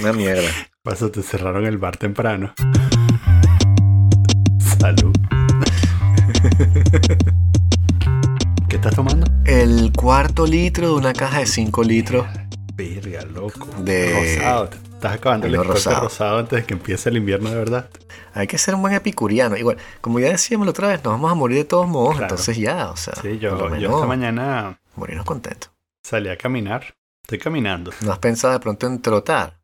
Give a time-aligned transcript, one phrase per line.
[0.00, 0.48] Una mierda.
[0.82, 2.52] Pasó, te cerraron el bar temprano.
[4.78, 5.14] Salud.
[8.68, 9.26] ¿Qué estás tomando?
[9.44, 12.26] El cuarto litro de una caja de 5 litros
[12.74, 13.66] Verga, loco.
[13.82, 14.70] De- Rosado.
[14.94, 16.00] Estás acabando el rosado.
[16.02, 16.38] rosado.
[16.38, 17.88] antes de que empiece el invierno de verdad.
[18.34, 19.56] Hay que ser un buen epicuriano.
[19.56, 22.16] Igual, como ya decíamos la otra vez, nos vamos a morir de todos modos.
[22.16, 22.24] Claro.
[22.34, 25.70] Entonces ya, o sea, Sí, yo, esta mañana morirnos contentos.
[26.04, 26.94] salí a caminar.
[27.22, 27.90] Estoy caminando.
[28.04, 29.57] ¿No has pensado de pronto en trotar?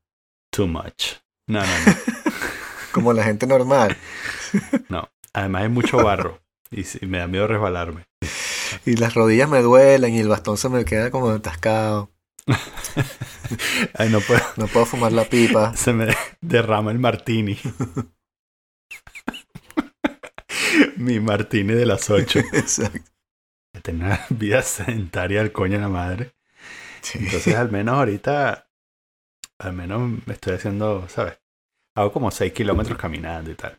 [0.54, 1.16] Too much.
[1.48, 1.96] No, no, no.
[2.92, 3.96] Como la gente normal.
[4.88, 5.10] no.
[5.32, 6.40] Además hay mucho barro.
[6.70, 8.06] Y me da miedo resbalarme.
[8.86, 12.12] Y las rodillas me duelen y el bastón se me queda como atascado.
[13.94, 14.40] Ay, no puedo.
[14.56, 15.74] No puedo fumar la pipa.
[15.76, 17.58] Se me derrama el martini.
[20.96, 22.38] Mi martini de las 8.
[22.52, 23.10] Exacto.
[23.82, 26.34] Tener una vida sedentaria al coño de la madre.
[27.00, 27.18] Sí.
[27.18, 28.68] Entonces, al menos ahorita,
[29.64, 31.38] al menos me estoy haciendo, ¿sabes?
[31.96, 33.78] Hago como 6 kilómetros caminando y tal.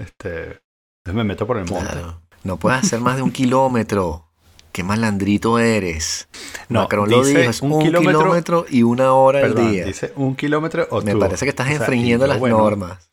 [0.00, 1.90] Este, entonces me meto por el monte.
[1.92, 2.20] Claro.
[2.44, 4.24] No puedes hacer más de un kilómetro.
[4.72, 6.28] Qué malandrito eres.
[6.68, 9.84] No, Macron lo dijo, es un un, kilómetro- kilómetro, y una hora Perdón, al día.
[9.84, 11.18] dice un kilómetro o Me tú.
[11.18, 13.10] parece que estás O sea, infringiendo las bueno, normas.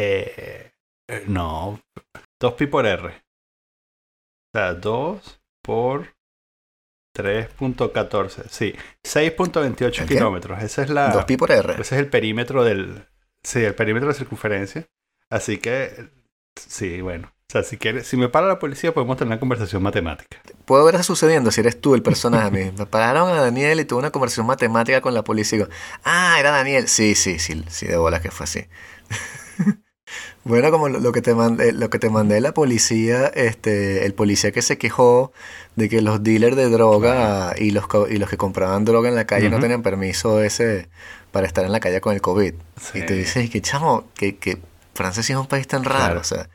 [0.00, 0.72] Eh,
[1.08, 1.80] eh, no,
[2.40, 3.06] 2 pi por R.
[3.08, 3.12] O
[4.58, 6.14] sea, 2 por
[7.18, 8.44] 3.14.
[8.48, 8.74] Sí,
[9.04, 10.14] 6.28 ¿El qué?
[10.14, 10.62] kilómetros.
[10.62, 11.72] Esa es la, Dos pi por R.
[11.72, 13.06] ese es el perímetro del.
[13.42, 14.86] Sí, el perímetro de circunferencia.
[15.28, 16.10] Así que,
[16.56, 17.32] sí, bueno.
[17.50, 20.38] O sea, si quieres, si me para la policía, podemos tener una conversación matemática.
[20.66, 22.50] Puedo ver eso sucediendo si eres tú el personaje.
[22.78, 25.56] Me pararon a Daniel y tuve una conversación matemática con la policía.
[25.56, 25.72] Y digo,
[26.04, 26.88] ah, era Daniel.
[26.88, 28.66] Sí, sí, sí, sí, de bola que fue así.
[30.48, 34.14] bueno, como lo, lo que te mandé, lo que te mandé la policía, este, el
[34.14, 35.32] policía que se quejó
[35.76, 39.14] de que los dealers de droga y los co- y los que compraban droga en
[39.14, 40.88] la calle no tenían permiso ese
[41.30, 42.54] para estar en la calle con el COVID.
[42.80, 42.98] Sí.
[42.98, 44.58] Y te dices, que chamo, que, que
[44.94, 45.98] Francia sí es un país tan raro.
[45.98, 46.20] Claro.
[46.20, 46.48] O sea,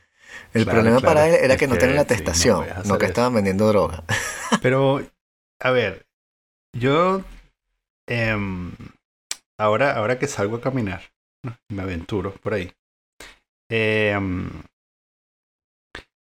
[0.54, 1.14] el Claro, problema claro.
[1.16, 2.50] para él era Es que no tenían la sí,
[2.90, 3.12] no que eso.
[3.12, 4.04] estaban vendiendo droga.
[4.62, 5.02] Pero,
[5.62, 6.06] a ver,
[6.76, 7.22] yo
[8.08, 8.72] em,
[9.58, 11.02] ahora, ahora que salgo a caminar,
[11.70, 12.72] me aventuro por ahí,
[13.74, 14.50] em,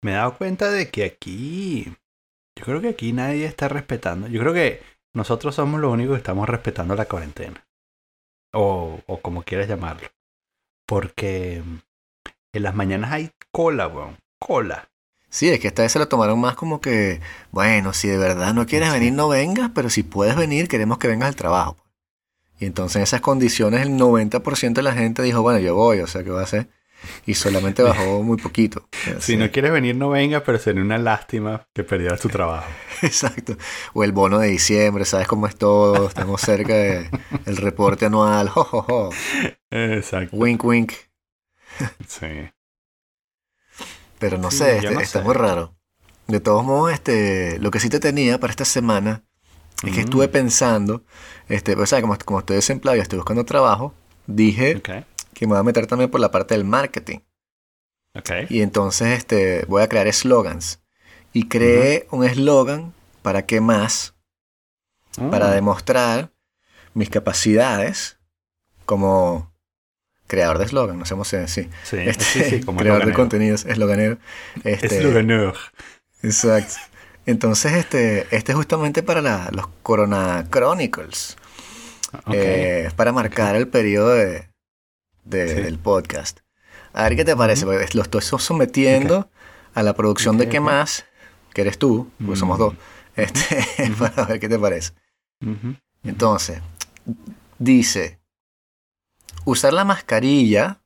[0.02, 1.86] me he dado cuenta de que aquí,
[2.58, 4.28] yo creo que aquí nadie está respetando.
[4.28, 4.82] Yo creo que
[5.14, 7.66] nosotros somos los únicos que estamos respetando la cuarentena.
[8.54, 10.10] O, o como quieras llamarlo.
[10.86, 11.64] Porque
[12.54, 14.18] en las mañanas hay cola, weón.
[14.40, 14.90] Cola.
[15.30, 17.22] Sí, es que esta vez se lo tomaron más como que,
[17.52, 18.94] bueno, si de verdad no quieres Sí.
[18.94, 21.76] venir, no vengas, pero si puedes venir, queremos que vengas al trabajo.
[22.60, 26.08] Y entonces en esas condiciones el 90% de la gente dijo, bueno, yo voy, o
[26.08, 26.70] sea, ¿qué va a hacer?
[27.26, 28.88] Y solamente bajó muy poquito.
[29.20, 32.68] Si Sí, no quieres venir, no vengas, pero sería una lástima que perdieras tu trabajo.
[33.02, 33.56] Exacto.
[33.94, 36.08] O el bono de diciembre, ¿sabes cómo es todo?
[36.08, 38.50] Estamos cerca del reporte anual.
[38.50, 39.10] Jo, jo, jo.
[39.72, 40.36] Exacto.
[40.36, 40.94] Wink, wink.
[42.08, 42.28] Sí.
[44.20, 45.26] Pero no Sí, sé, este, no está sé.
[45.26, 45.76] muy raro.
[46.28, 49.24] De todos modos, este, lo que sí te tenía para esta semana
[49.84, 50.06] es que Mm.
[50.06, 51.04] estuve pensando,
[51.48, 52.02] este, pues, ¿sabes?
[52.04, 53.94] Como, como estoy desempleado y estoy buscando trabajo,
[54.26, 54.90] dije Ok.
[55.38, 57.20] Que me voy a meter también por la parte del marketing.
[58.16, 58.32] Ok.
[58.50, 60.80] Y entonces este, voy a crear slogans.
[61.32, 64.16] Y creé un eslogan para qué más,
[65.30, 65.52] para Mm.
[65.52, 66.32] demostrar
[66.96, 68.18] mis capacidades
[68.86, 69.54] como
[70.26, 71.70] creador de eslogan, no sé cómo se dice.
[71.84, 74.18] Sí, Este, sí, sí, como creador de contenidos, esloganero.
[74.64, 75.54] Este, Esloganero.
[76.24, 76.74] Exacto.
[77.28, 81.38] Entonces, este, este es justamente para la- los Corona Chronicles.
[82.26, 82.34] Ok.
[82.34, 84.50] Eh, es para marcar el periodo de,
[85.30, 85.62] de- Sí.
[85.62, 86.40] del podcast.
[86.94, 89.30] A ver qué te parece, porque lo estoy sometiendo
[89.74, 91.06] a la producción de qué más,
[91.54, 92.74] que eres tú, porque somos dos,
[93.16, 93.58] este,
[94.00, 94.94] para ver qué te parece.
[96.04, 96.62] Entonces,
[97.60, 98.20] dice,
[99.46, 100.82] usar la mascarilla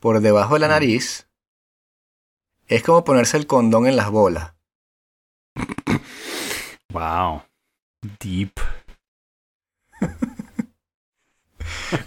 [0.00, 1.26] por debajo de la nariz
[2.66, 4.52] es como ponerse el condón en las bolas.
[6.90, 7.42] Wow.
[8.20, 8.52] Deep.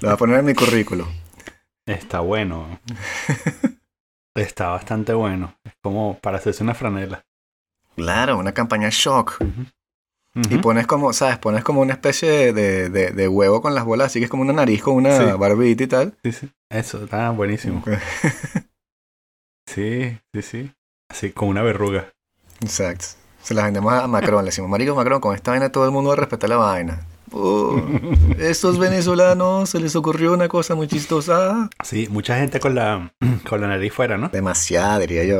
[0.01, 1.07] Lo voy a poner en mi currículo.
[1.87, 2.79] Está bueno.
[4.35, 5.55] Está bastante bueno.
[5.63, 7.25] Es como para hacerse una franela.
[7.95, 9.39] Claro, una campaña shock.
[10.51, 11.39] Y pones como, ¿sabes?
[11.39, 14.53] Pones como una especie de, de- huevo con las bolas, así que es como una
[14.53, 15.23] nariz con una Sí.
[15.37, 16.17] barbita y tal.
[16.23, 16.51] Sí, sí.
[16.69, 17.83] Eso, está buenísimo.
[19.65, 20.71] Sí, sí, sí.
[21.09, 22.13] Así, con una verruga.
[22.61, 23.05] Exacto.
[23.41, 24.43] Se las vendemos a Macron.
[24.43, 27.01] Le decimos, Marico Macron, con esta vaina todo el mundo va a respetar la vaina.
[27.31, 27.81] Uh,
[28.39, 31.69] estos venezolanos se les ocurrió una cosa muy chistosa.
[31.83, 33.13] Sí, mucha gente con la,
[33.49, 34.29] con la nariz fuera, ¿no?
[34.29, 35.39] Demasiada, diría yo.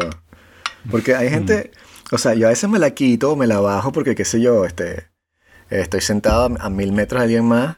[0.92, 1.72] Porque hay gente,
[2.12, 4.42] o sea, yo a veces me la quito o me la bajo porque, qué sé
[4.42, 5.08] yo, este,
[5.70, 7.78] estoy sentado a, a mil metros de alguien más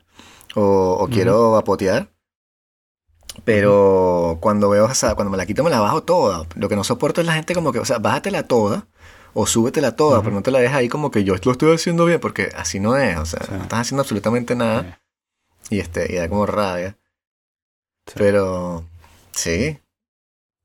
[0.56, 2.10] o, o quiero vapotear.
[3.46, 6.46] Pero cuando veo, o sea, cuando me la quito me la bajo toda.
[6.56, 8.88] Lo que no soporto es la gente como que, o sea, bájatela toda
[9.34, 12.06] o súbetela toda, pero no te la dejes ahí como que yo lo estoy haciendo
[12.06, 13.52] bien, porque así no es, o sea, Sí.
[13.52, 15.00] no estás haciendo absolutamente nada
[15.70, 16.98] y este y da como rabia.
[18.08, 18.14] Sí.
[18.18, 18.86] Pero
[19.32, 19.78] sí,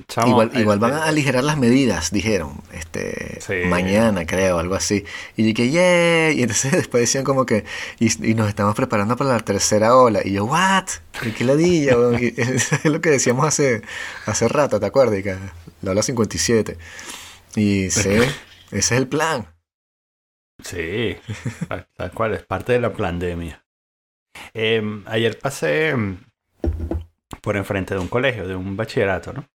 [0.09, 3.69] Chamo, igual, igual van a aligerar las medidas, dijeron, este Sí.
[3.69, 5.05] mañana creo, algo así.
[5.37, 7.65] Y yo dije, yeah, y entonces después decían como que
[8.01, 10.87] y, y nos estamos preparando para la tercera ola y yo, what?
[11.23, 11.97] ¿Y qué ladilla?
[12.19, 13.83] es lo que decíamos hace
[14.27, 15.23] hace rato, ¿te acuerdas?
[15.23, 15.37] Que
[15.83, 16.77] la ola 57.
[17.57, 18.11] Y sí,
[18.79, 19.47] ese es el plan.
[20.63, 21.17] Sí,
[21.97, 23.65] tal, cual, es parte de la pandemia.
[24.53, 26.19] Em, ayer pasé em,
[27.43, 29.49] por enfrente de un colegio, de un bachillerato, ¿no?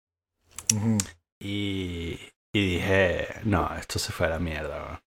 [1.41, 2.19] Y,
[2.53, 4.83] y dije, no, esto se fue a la mierda.
[4.83, 4.99] weón".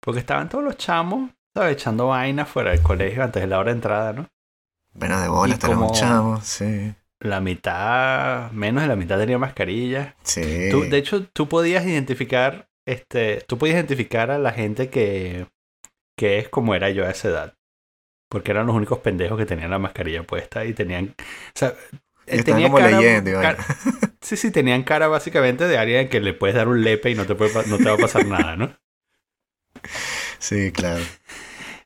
[0.00, 1.72] Porque estaban todos los chamos, ¿sabes?
[1.74, 4.28] Echando vaina fuera del colegio antes de la hora de entrada, ¿no?
[4.94, 6.94] Bueno, de bola, como- chamos, sí.
[7.20, 10.14] La mitad, menos de la mitad tenía mascarilla.
[10.22, 10.68] Sí.
[10.70, 15.46] Tú, de hecho, tú podías identificar, este, tú podías identificar a la gente que,
[16.16, 17.54] que es como era yo a esa edad.
[18.28, 21.22] Porque eran los únicos pendejos que tenían la mascarilla puesta y tenían, o
[21.54, 21.74] sea,
[22.26, 22.74] Y leyendo
[23.40, 23.56] cara-
[24.20, 27.24] sí, sí, tenían cara básicamente de alguien que le puedes dar un lepe y no
[27.26, 28.76] te, puede, no te va a pasar nada, ¿no?
[30.38, 31.04] Sí, claro.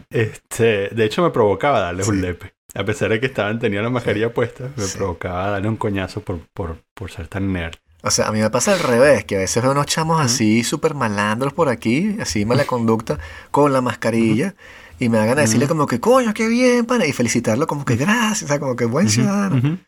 [0.09, 2.55] Este, de hecho, me provocaba darles un lepe.
[2.75, 4.97] A pesar de que estaban, tenían la mascarilla puesta, me Sí.
[4.97, 7.75] provocaba darle un coñazo por, por, por ser tan nerd.
[8.03, 10.65] O sea, a mí me pasa al revés, que a veces veo unos chamos así
[10.65, 13.19] súper malandros por aquí, así mala conducta,
[13.51, 14.55] con la mascarilla,
[14.99, 17.97] y me hagan a decirle como que, coño, qué bien, pana, y felicitarlo como que
[17.97, 19.79] gracias, o sea, como que buen ciudadano.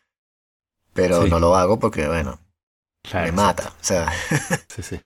[0.92, 1.30] Pero Sí.
[1.30, 2.38] no lo hago porque, bueno,
[3.02, 3.68] Claro, me mata.
[3.68, 4.12] O sea,
[4.68, 5.00] Sí, sí.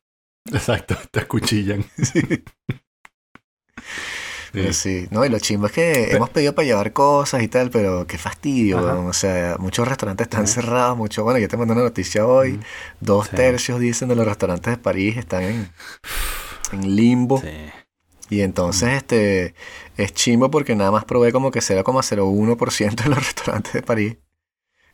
[0.53, 1.85] Exacto, te acuchillan.
[4.63, 5.07] pero sí.
[5.11, 8.19] No, y lo chimbo es que hemos pedido para llevar cosas y tal, pero qué
[8.19, 9.07] fastidio, weón.
[9.07, 12.59] O sea, muchos restaurantes están cerrados, mucho, bueno, yo te mandé una noticia hoy.
[13.01, 13.37] Dos Sí.
[13.37, 15.71] tercios dicen de los restaurantes de París están en,
[16.73, 17.41] en limbo.
[17.41, 17.49] Sí.
[18.29, 19.55] Y entonces este
[19.97, 24.17] es chimbo porque nada más probé como que 0,01% de los restaurantes de París.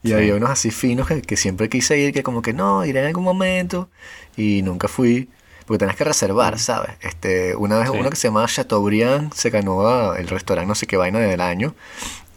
[0.02, 0.14] Y Sí.
[0.14, 3.06] había unos así finos que, que siempre quise ir, que como que no, iré en
[3.06, 3.88] algún momento.
[4.36, 5.30] Y nunca fui.
[5.66, 6.92] Porque tenés que reservar, ¿sabes?
[7.00, 7.96] Este, una vez Sí.
[7.98, 11.74] uno que se llamaba Chateaubriand se ganó el restaurante no sé qué vaina del año.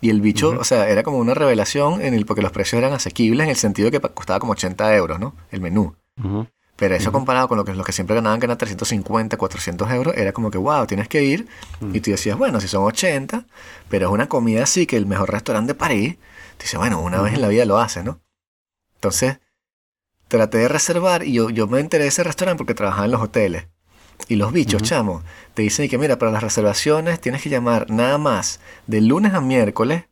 [0.02, 0.60] Y el bicho, Ujú.
[0.60, 3.56] o sea, era como una revelación en el, porque los precios eran asequibles en el
[3.56, 5.34] sentido que costaba como 80 euros, ¿no?
[5.52, 5.96] El menú.
[6.24, 6.48] Ujú.
[6.76, 7.20] Pero eso Ujú.
[7.20, 10.52] comparado con lo que, los que siempre ganaban, que eran 350, 400 euros, era como
[10.52, 11.48] que, wow, tienes que ir.
[11.94, 13.46] Y tú decías, bueno, si son 80,
[13.90, 16.16] pero es una comida así que el mejor restaurante de París,
[16.58, 18.20] tú dices, bueno, una vez en la vida lo haces, ¿no?
[18.96, 19.40] Entonces,
[20.28, 23.22] traté de reservar y yo, yo me enteré de ese restaurante porque trabajaba en los
[23.22, 23.68] hoteles.
[24.28, 24.90] Y los bichos, Ujú.
[24.90, 25.24] chamo,
[25.54, 29.42] te dicen que, mira, para las reservaciones tienes que llamar nada más de lunes a
[29.42, 30.06] miércoles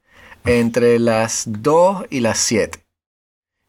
[0.46, 2.83] entre las 2 y las 7.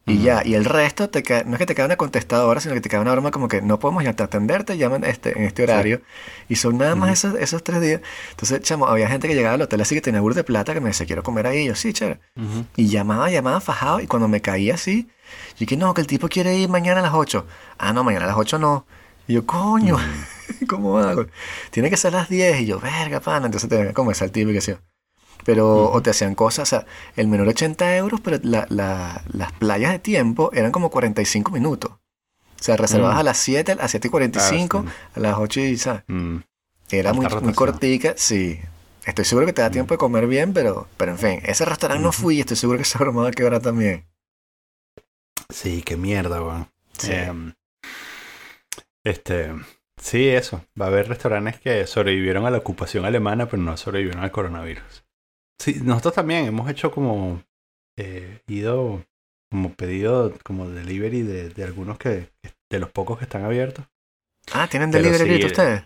[0.07, 2.75] Y ya, y el resto te cae- no es que te cae una contestadora, sino
[2.75, 5.63] que te cae una broma como que no podemos ya atenderte, llaman este, en este
[5.63, 6.01] horario.
[6.47, 8.01] Y son nada más esos, esos tres días.
[8.29, 10.79] Entonces, chamo, había gente que llegaba al hotel así que tenía burro de plata que
[10.79, 11.63] me decía, quiero comer ahí.
[11.63, 12.19] Y yo, sí, chévere.
[12.75, 13.99] Y llamaba, llamaba fajado.
[13.99, 15.09] Y cuando me caía así,
[15.57, 17.47] yo que no, que el tipo quiere ir mañana a las 8.
[17.79, 18.85] Ah, no, mañana a las 8 no.
[19.27, 19.97] Y yo, coño,
[20.69, 21.25] ¿cómo hago?
[21.71, 22.61] Tiene que ser a las 10.
[22.61, 23.47] Y yo, verga, pana.
[23.47, 24.79] Entonces te ese el tipo y que sea.
[25.43, 26.85] Pero, o te hacían cosas, o sea,
[27.15, 31.51] el menú era 80 euros, pero la- la- las playas de tiempo eran como 45
[31.51, 31.91] minutos.
[31.91, 33.19] O sea, reservadas Mm.
[33.19, 35.11] a las 7, a las 7 y 45, Ah, sí.
[35.15, 36.03] a las 8 y, ¿sabes?
[36.07, 36.37] Mm.
[36.89, 38.59] Era muy, muy cortica, sí.
[39.05, 42.03] Estoy seguro que te da tiempo de comer bien, pero, pero en fin, ese restaurante
[42.03, 44.07] no fui y estoy seguro que esa broma va a quebrar también.
[45.49, 46.67] Sí, qué mierda, weón.
[46.97, 47.11] Sí.
[47.11, 47.53] Em,
[49.03, 49.53] este,
[50.01, 50.63] sí, eso.
[50.79, 55.04] Va a haber restaurantes que sobrevivieron a la ocupación alemana, pero no sobrevivieron al coronavirus.
[55.59, 57.43] Sí, nosotros también hemos hecho como
[57.97, 59.05] eh, ido
[59.51, 62.29] como pedido como delivery de, de algunos que
[62.69, 63.85] de los pocos que están abiertos.
[64.53, 65.83] Ah, ¿tienen Pero delivery sí, ahorita ustedes?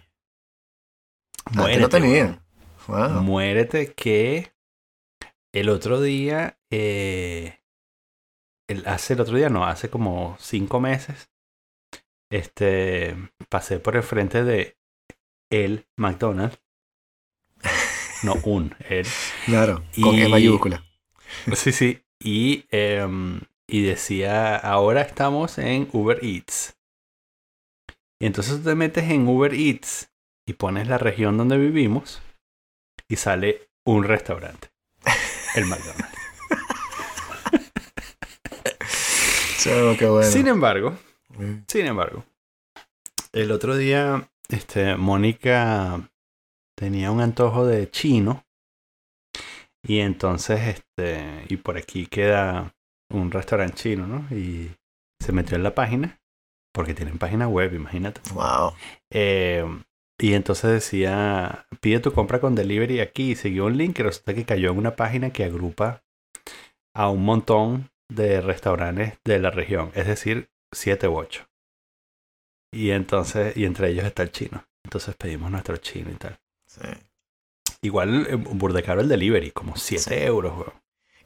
[1.53, 2.41] No Muérete, weón.
[2.87, 3.21] Wow.
[3.21, 4.51] Muérete que
[5.53, 7.59] el otro día, eh,
[8.67, 11.31] el, hace el otro día, no, hace como cinco meses,
[12.31, 13.15] este,
[13.49, 14.77] pasé por el frente de
[15.51, 16.59] el McDonald's.
[18.23, 19.07] No, un, el.
[19.45, 20.83] Claro, con E mayúscula.
[21.55, 22.01] Sí, sí.
[22.19, 26.75] Y, em, y decía, ahora estamos en Uber Eats.
[28.19, 30.09] Y entonces tú te metes en Uber Eats
[30.45, 32.21] y pones la región donde vivimos
[33.07, 34.69] y sale un restaurante.
[35.55, 36.09] El McDonald's.
[39.59, 40.29] Chavo, qué bueno.
[40.29, 40.97] Sin embargo,
[41.37, 41.59] Mm.
[41.67, 42.25] sin embargo,
[43.33, 46.09] el otro día, este, Mónica
[46.79, 48.45] tenía un antojo de chino
[49.85, 52.73] Y entonces, este, y por aquí queda
[53.11, 54.25] un restaurante chino, ¿no?
[54.35, 54.71] Y
[55.21, 56.19] se metió en la página,
[56.73, 58.21] porque tienen página web, imagínate.
[58.33, 58.73] Wow.
[59.11, 59.65] Eh,
[60.21, 64.33] y entonces decía, pide tu compra con delivery aquí y siguió un link y resulta
[64.33, 66.03] que cayó en una página que agrupa
[66.93, 71.45] a un montón de restaurantes de la región, es decir, siete u ocho.
[72.73, 74.65] Y entonces, y entre ellos está el chino.
[74.85, 76.39] Entonces pedimos nuestro chino y tal.
[76.69, 76.81] Sí.
[77.81, 80.13] Igual, eh, burde caro el delivery, como 7 Sí.
[80.25, 80.73] euros, weón.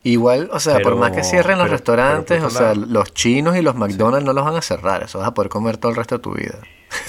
[0.06, 3.56] Igual, o sea, por más que cierren los pero- restaurantes, pero o sea, los chinos
[3.56, 5.04] y los McDonald's no los van a cerrar.
[5.04, 6.60] Eso vas a poder comer todo el resto de tu vida.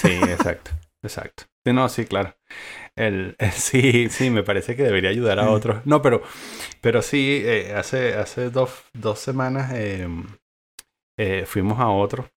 [0.01, 0.71] Sí, exacto,
[1.03, 1.43] exacto.
[1.65, 2.35] Sí, no, sí, claro.
[2.95, 5.49] El, el- sí, sí, me parece que debería ayudar a Mm.
[5.49, 5.85] otros.
[5.85, 6.23] No, pero,
[6.81, 10.07] pero sí, eh, hace, hace dos, dos semanas eh,
[11.17, 12.29] eh, fuimos a otro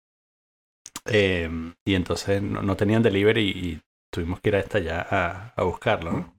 [1.07, 1.49] eh,
[1.85, 6.13] y entonces no, no tenían delivery y tuvimos que ir hasta allá a, a buscarlo,
[6.13, 6.35] ¿no?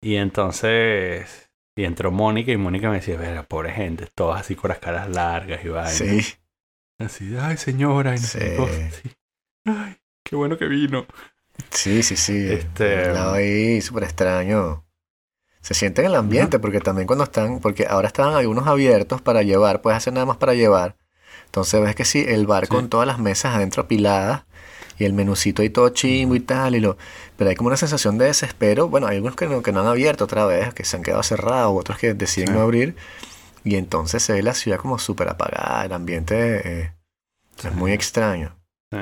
[0.00, 4.68] Y entonces, y entró Mónica y Mónica me decía, verga, pobre gente, todas así con
[4.68, 5.94] las caras largas y vainas.
[5.96, 6.34] Sí.
[6.98, 8.90] Así, ay señora, y no sé.
[9.66, 11.06] Ay, qué bueno que vino.
[11.70, 12.50] Sí, sí, sí.
[12.50, 14.84] Este- ahí súper extraño.
[15.60, 19.42] Se siente en el ambiente, porque también cuando están, porque ahora estaban algunos abiertos para
[19.42, 20.96] llevar, puedes hacer nada más para llevar.
[21.46, 22.70] Entonces ves que sí, el bar Sí.
[22.70, 24.44] con todas las mesas adentro apiladas
[24.98, 26.96] y el menucito ahí todo chimbo y tal, y lo,
[27.36, 28.88] pero hay como una sensación de desespero.
[28.88, 31.22] Bueno, hay algunos que no, que no han abierto otra vez, que se han quedado
[31.22, 32.54] cerrados, otros que deciden Sí.
[32.54, 32.96] no abrir,
[33.64, 36.92] y entonces se ve la ciudad como súper apagada, el ambiente eh,
[37.64, 38.56] es muy extraño.
[38.92, 38.98] Sí.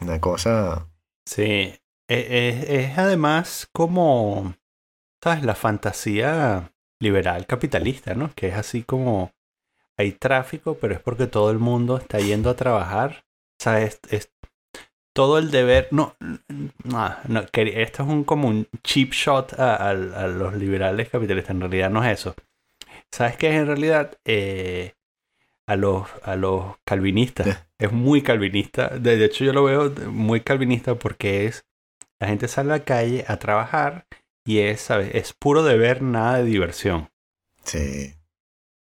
[0.00, 0.86] Una cosa...
[1.26, 1.78] Sí, e-
[2.08, 4.54] es, es además como,
[5.22, 5.44] ¿sabes?
[5.44, 8.30] La fantasía liberal capitalista, ¿no?
[8.34, 9.30] Que es así como
[9.96, 13.24] hay tráfico, pero es porque todo el mundo está yendo a trabajar.
[13.60, 14.30] O sea, es, es
[15.20, 15.88] todo el deber.
[15.90, 16.16] No,
[16.84, 21.50] no, no, esto es un como un cheap shot a, a- a los liberales capitalistas.
[21.54, 22.34] En realidad no es eso.
[23.12, 24.12] ¿Sabes qué es en realidad?
[24.24, 24.92] Eh,
[25.68, 27.66] a los, a los calvinistas.
[27.78, 28.88] Es muy calvinista.
[28.88, 31.64] De, de hecho, yo lo veo muy calvinista porque es.
[32.20, 34.06] La gente sale a la calle a trabajar
[34.46, 35.14] y es, ¿sabes?
[35.14, 37.08] Es puro deber, nada de diversión.
[37.64, 38.14] Sí.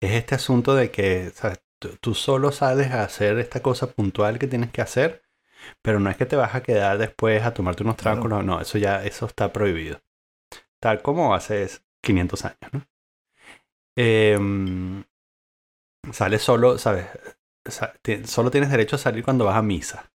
[0.01, 1.61] Es este asunto de que ¿sabes?
[1.81, 5.24] Tú, tú solo sales a hacer esta cosa puntual que tienes que hacer,
[5.83, 8.27] pero no es que te vas a quedar después a tomarte unos tragos.
[8.27, 8.43] Claro.
[8.43, 10.01] No, eso ya eso está prohibido.
[10.81, 11.69] Tal como hace
[12.03, 12.87] 500 años, ¿no?
[13.97, 15.05] Em,
[16.13, 17.07] sales solo, ¿sabes?
[18.25, 20.13] Solo tienes derecho a salir cuando vas a misa.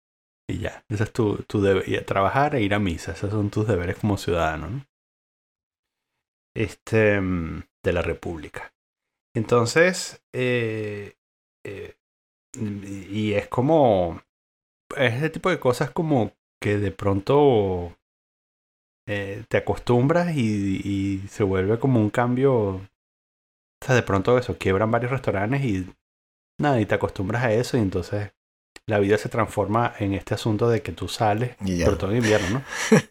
[0.48, 1.88] Y ya, ese es tu, tu deber.
[1.88, 3.12] Y a trabajar e ir a misa.
[3.12, 4.86] Esos son tus deberes como ciudadano, ¿no?
[6.54, 8.72] Este, mm, de la República.
[9.34, 11.16] Entonces, eh,
[11.64, 11.96] eh,
[12.58, 14.22] y es como,
[14.96, 17.96] ese tipo de cosas como que de pronto
[19.08, 22.54] eh, te acostumbras y, y se vuelve como un cambio.
[22.54, 22.80] O
[23.84, 25.86] sea, de pronto eso, quiebran varios restaurantes y
[26.60, 28.32] nada, y te acostumbras a eso y entonces
[28.86, 32.18] la vida se transforma en este asunto de que tú sales, Y sobre todo en
[32.18, 32.62] invierno, ¿no?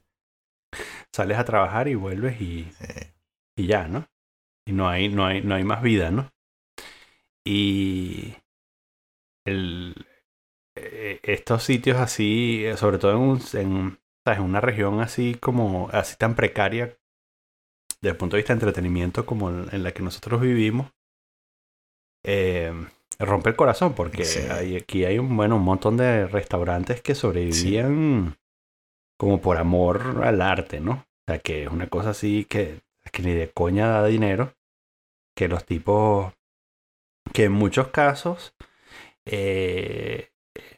[1.14, 2.86] sales a trabajar y vuelves y, Sí.
[3.58, 4.08] y ya, ¿no?
[4.68, 6.32] Y no hay, no hay, no hay más vida, ¿no?
[7.46, 8.34] Y
[9.46, 9.94] el,
[10.76, 14.40] estos sitios así, eh, sobre todo en, un- en, ¿sabes?
[14.40, 16.98] en una región así como, así tan precaria,
[18.02, 20.92] desde el punto de vista de entretenimiento como en, la que nosotros vivimos,
[22.24, 22.74] eh,
[23.20, 24.40] rompe el corazón porque Sí.
[24.50, 28.38] hay, aquí hay un, bueno, un montón de restaurantes que sobrevivían
[29.18, 30.92] como por amor al arte, ¿no?
[30.94, 34.54] O sea, que es una cosa así que, que ni de coña da dinero,
[35.36, 36.34] que los tipos,
[37.34, 38.54] que en muchos casos,
[39.26, 40.30] eh,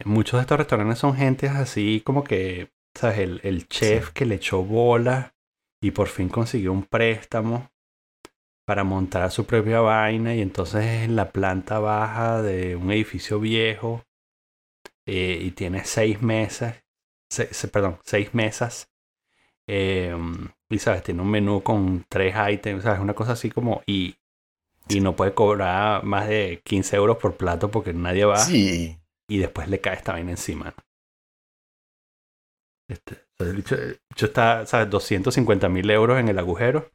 [0.06, 3.20] muchos de estos restaurantes son gentes así como que, ¿sabes?
[3.20, 4.14] El, el chef Sí.
[4.14, 5.36] que le echó bola
[5.82, 7.70] y por fin consiguió un préstamo
[8.66, 13.40] para montar su propia vaina y entonces es en la planta baja de un edificio
[13.40, 14.04] viejo
[15.06, 16.84] eh, y tiene seis mesas,
[17.30, 18.90] se- se- perdón, seis mesas
[19.68, 20.16] eh,
[20.70, 24.16] y sabes, tiene un menú con tres items, sabes, una cosa así como y,
[24.90, 28.98] y no puede cobrar más de 15 euros por plato porque nadie va Sí.
[29.30, 30.74] Y después le cae esta vaina encima.
[32.90, 34.90] Este, el bicho, el bicho está, ¿sabes?
[34.90, 36.90] 250 mil euros en el agujero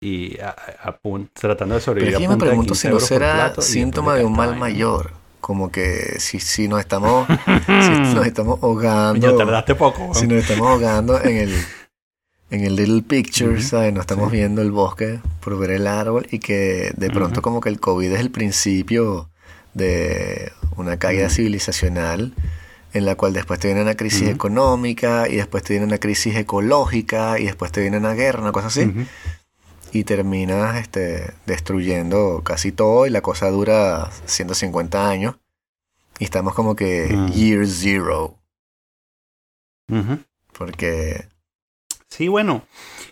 [0.00, 0.98] y a- a-
[1.32, 4.32] tratando de Pero sobrevivir a yo me pregunto 15 si no será síntoma de un
[4.32, 4.60] mal vaina.
[4.60, 5.10] mayor.
[5.40, 7.26] Como que si, si nos estamos,
[7.66, 7.72] si
[8.14, 10.14] nos estamos ahogando, tardaste poco.
[10.14, 11.54] si nos estamos ahogando en el,
[12.50, 13.92] en el little picture, ¿sabes?
[13.92, 14.36] No estamos sí.
[14.36, 18.12] viendo el bosque por ver el árbol y que de pronto como que el COVID
[18.12, 19.30] es el principio
[19.74, 22.34] de una caída civilizacional
[22.94, 26.36] en la cual después te viene una crisis económica y después te viene una crisis
[26.36, 28.92] ecológica y después te viene una guerra, una cosa así.
[29.92, 35.36] Y terminas este, destruyendo casi todo y la cosa dura 150 años.
[36.18, 37.28] Y estamos como que Mm.
[37.32, 38.38] year zero.
[40.56, 41.28] Porque
[42.08, 42.66] Sí, bueno,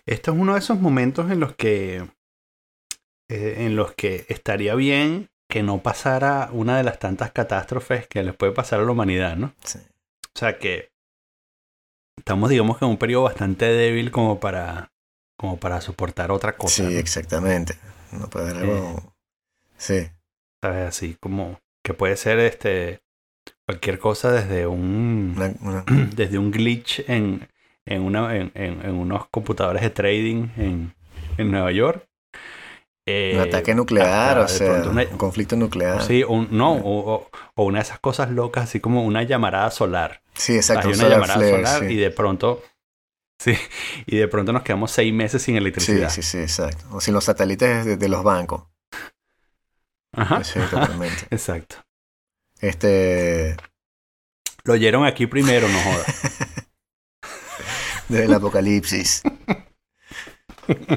[0.04, 2.06] esto es uno de esos momentos en los que
[3.28, 8.22] eh, en los que estaría bien que no pasara una de las tantas catástrofes que
[8.22, 9.52] les puede pasar a la humanidad, ¿no?
[9.64, 9.78] sí,
[10.34, 10.90] O sea que
[12.16, 14.92] estamos, digamos que en un periodo bastante débil como para
[15.36, 17.00] como para soportar otra cosa, sí, ¿no?
[17.00, 17.78] exactamente
[18.12, 19.14] no puede haber algo
[19.78, 20.10] sí
[20.62, 20.88] ¿Sabes?
[20.88, 23.00] Así como que puede ser este
[23.66, 25.84] cualquier cosa desde un una- una-
[26.16, 27.48] desde un glitch en,
[27.86, 30.94] en, una, en, en- en unos computadores de trading en,
[31.38, 32.06] en Nueva York.
[33.10, 37.14] Eh, un ataque nuclear hasta o sea una- un conflicto nuclear Sí, un- no, o,
[37.14, 40.22] o- o una de esas cosas locas, así como una llamarada solar.
[40.34, 41.94] sí exacto Hay un una solar llamarada flare, solar sí.
[41.94, 42.62] y de pronto.
[43.38, 43.56] Sí,
[44.06, 46.10] y de pronto nos quedamos seis meses sin Sí, electricidad.
[46.10, 46.84] sí, sí, exacto.
[46.92, 48.64] O sin los satélites de, de los bancos.
[50.12, 50.44] Ajá.
[50.44, 51.22] Sí, totalmente.
[51.30, 51.76] Exacto.
[52.60, 53.56] Este,
[54.64, 56.06] Lo oyeron aquí primero, no jodas.
[58.08, 59.22] desde el apocalipsis.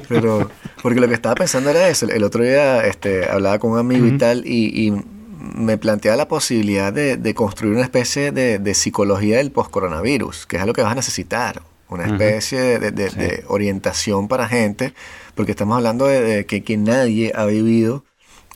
[0.08, 0.50] Pero,
[0.82, 2.08] porque lo que estaba pensando era eso.
[2.08, 4.92] El otro día este, hablaba con un amigo y tal, y, y
[5.56, 10.56] me planteaba la posibilidad de, de construir una especie de, de psicología del post-coronavirus, que
[10.56, 11.62] es algo que vas a necesitar.
[11.88, 13.18] Una especie de, de- de- Sí.
[13.18, 14.94] de orientación para gente,
[15.34, 18.04] porque estamos hablando de, de que, que nadie ha vivido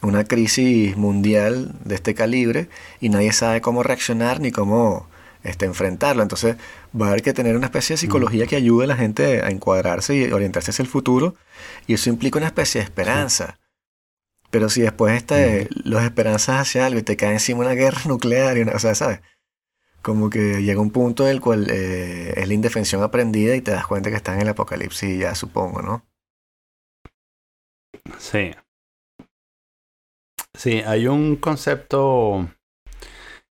[0.00, 2.68] una crisis mundial de este calibre
[3.00, 5.07] y nadie sabe cómo reaccionar ni cómo
[5.44, 6.22] este, enfrentarlo.
[6.22, 6.56] Entonces
[6.98, 9.48] va a haber que tener una especie de psicología que ayude a la gente a
[9.50, 11.34] encuadrarse y orientarse hacia el futuro
[11.86, 13.58] y eso implica una especie de esperanza.
[14.50, 18.56] Pero si después este, los esperanzas hacia algo y te cae encima una guerra nuclear,
[18.56, 19.20] y una- o sea, ¿sabes?
[20.00, 23.72] Como que llega un punto en el cual eh, es la indefensión aprendida y te
[23.72, 26.06] das cuenta que estás en el apocalipsis ya, supongo, ¿no?
[28.18, 28.52] Sí.
[30.54, 32.48] Sí, hay un concepto.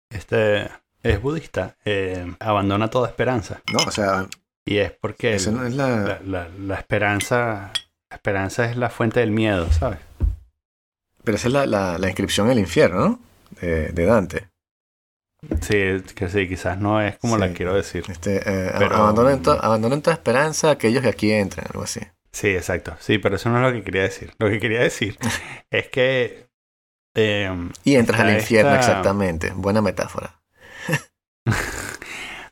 [0.09, 0.69] Este.
[1.03, 1.77] Es budista.
[1.85, 3.61] eh, abandona toda esperanza.
[3.71, 4.27] No, o sea,
[4.65, 5.87] Y es porque el- no es la...
[5.89, 7.71] la, la- la esperanza.
[8.09, 9.99] La esperanza es la fuente del miedo, ¿sabes?
[11.23, 13.19] Pero esa es la, inscripción en el infierno, ¿no?
[13.61, 14.49] De, de Dante.
[15.61, 17.41] Sí, que sí, quizás no es como Sí.
[17.41, 18.03] la quiero decir.
[18.09, 22.01] Este, eh, Pero- abandonen, to- abandonen toda esperanza a aquellos que aquí entran, algo así.
[22.31, 22.95] Sí, exacto.
[22.99, 24.33] Sí, pero eso no es lo que quería decir.
[24.37, 25.17] Lo que quería decir
[25.71, 26.47] es que.
[27.15, 29.51] em, Y entras al infierno, esta- exactamente.
[29.55, 30.38] Buena metáfora.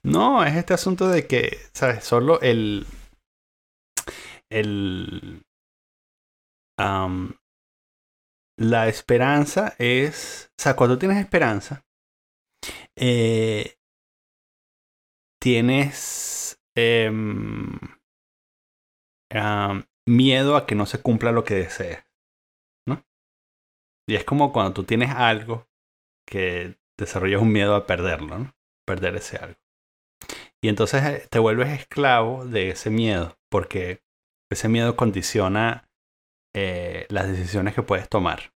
[0.03, 2.03] No, es este asunto de que, ¿sabes?
[2.03, 2.85] Solo el.
[4.49, 5.43] El.
[8.57, 10.51] la esperanza es.
[10.57, 11.85] O sea, cuando tienes esperanza,
[12.95, 13.75] eh,
[15.41, 16.59] tienes.
[16.75, 17.77] em,
[20.07, 22.05] miedo a que no se cumpla lo que deseas.
[22.87, 23.03] ¿No?
[24.07, 25.67] Y es como cuando tú tienes algo
[26.25, 28.56] que desarrollas un miedo a perderlo, ¿no?
[28.87, 29.59] Perder ese algo.
[30.61, 34.01] Y entonces eh, te vuelves esclavo de ese miedo, porque
[34.51, 35.89] ese miedo condiciona
[36.55, 38.53] eh, las decisiones que puedes tomar.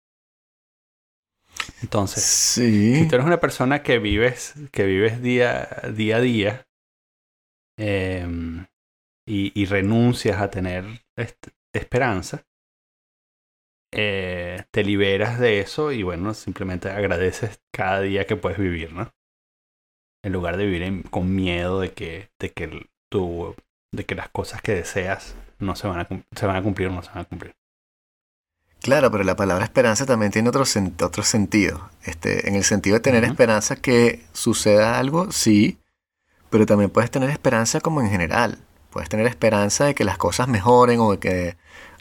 [1.83, 2.95] Entonces, Sí.
[2.97, 6.67] si tú eres una persona que vives, que vives día, día a día
[7.79, 8.67] em,
[9.27, 10.85] y, y renuncias a tener
[11.75, 12.47] esperanza,
[13.93, 19.13] eh, te liberas de eso y bueno, simplemente agradeces cada día que puedes vivir, ¿no?
[20.23, 23.55] En lugar de vivir en- con miedo de que, de que tu,
[23.93, 26.93] de que las cosas que deseas no se van a, se van a cumplir o
[26.93, 27.53] no se van a cumplir.
[28.83, 31.91] Claro, pero la palabra esperanza también tiene otro, sen- otro sentido.
[32.03, 35.79] Este, en el sentido de tener esperanza que suceda algo, sí,
[36.51, 38.59] pero también puedes tener esperanza como en general.
[38.91, 41.57] Puedes tener esperanza de que las cosas mejoren o de que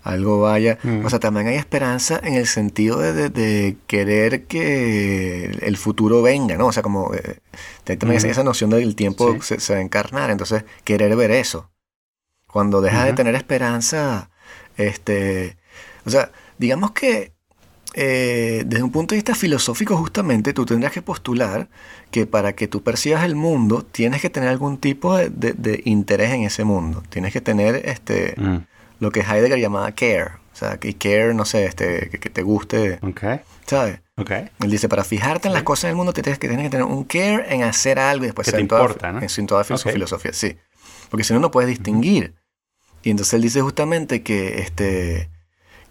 [0.09, 0.77] algo vaya.
[0.83, 1.05] Mm.
[1.05, 6.21] O sea, también hay esperanza en el sentido de, de- de querer que el futuro
[6.21, 6.67] venga, ¿no?
[6.67, 7.39] O sea, como eh,
[7.83, 9.39] también esa- noción del tiempo Sí.
[9.41, 10.29] se, se va a encarnar.
[10.31, 11.69] Entonces, querer ver eso.
[12.47, 14.29] Cuando dejas de tener esperanza,
[14.77, 15.57] este,
[16.05, 17.33] o sea, digamos que
[17.95, 21.69] eh, desde un punto de vista filosófico justamente tú tendrás que postular
[22.11, 25.81] que para que tú percibas el mundo tienes que tener algún tipo de, de- de
[25.85, 27.01] interés en ese mundo.
[27.09, 28.57] Tienes que tener este, Mm,
[28.99, 30.31] lo que Heidegger llamaba care.
[30.53, 34.01] O sea, que care, no sé, este, que, que te guste, ok, ¿sabes?
[34.17, 34.31] ok.
[34.31, 37.05] Él dice, para fijarte en las cosas del mundo tienes que, tienes que tener un
[37.05, 39.21] care en hacer algo y después Que te en toda- importa, ¿no?
[39.21, 40.57] en, en toda filosofía, sí.
[41.09, 42.35] Porque si no, no puedes distinguir.
[43.03, 45.29] Y entonces él dice justamente que, este,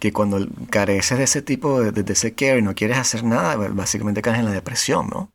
[0.00, 3.24] que cuando careces de ese tipo de, de- de ese care y no quieres hacer
[3.24, 5.32] nada, básicamente caes en la depresión, ¿no?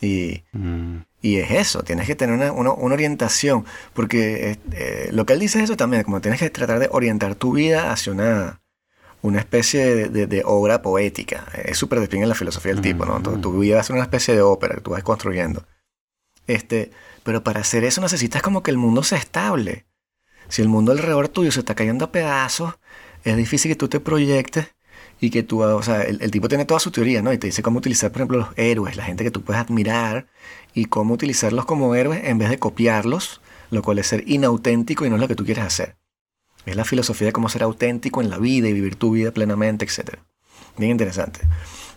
[0.00, 0.98] Y, Mm.
[1.22, 5.32] y es eso, tienes que tener una, una- una orientación, porque eh, eh, lo que
[5.32, 8.60] él dice es eso también, como tienes que tratar de orientar tu vida hacia una,
[9.22, 11.46] una especie de, de- de obra poética.
[11.64, 13.20] Es súper despinga en la filosofía del tipo, ¿no?
[13.22, 13.40] Tu, Ujú.
[13.40, 15.66] tu vida va a ser una especie de ópera que tú vas construyendo.
[16.46, 16.90] Este,
[17.24, 19.86] pero para hacer eso necesitas como que el mundo sea estable.
[20.48, 22.74] Si el mundo alrededor tuyo se está cayendo a pedazos,
[23.24, 24.68] es difícil que tú te proyectes
[25.20, 27.32] y que tú, o sea, el, el tipo tiene toda su teoría, ¿no?
[27.32, 30.26] Y te dice cómo utilizar, por ejemplo, los héroes, la gente que tú puedes admirar
[30.74, 35.10] y cómo utilizarlos como héroes en vez de copiarlos, lo cual es ser inauténtico y
[35.10, 35.96] no es lo que tú quieres hacer.
[36.66, 39.84] Es la filosofía de cómo ser auténtico en la vida y vivir tu vida plenamente,
[39.84, 40.18] etc.
[40.76, 41.40] Bien interesante.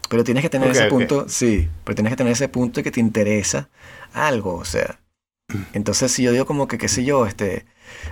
[0.10, 2.92] Pero tienes que tener ese punto, sí, pero tienes que tener ese punto de que
[2.92, 3.70] te interesa
[4.14, 5.00] algo, o sea.
[5.74, 7.66] Entonces, si yo digo como que, qué sé yo, este,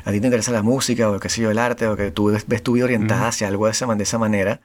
[0.05, 2.31] a ti te interesa la música o qué sé yo, el arte, o que tú
[2.31, 4.61] ves, tu vida orientada hacia algo de esa, de esa manera,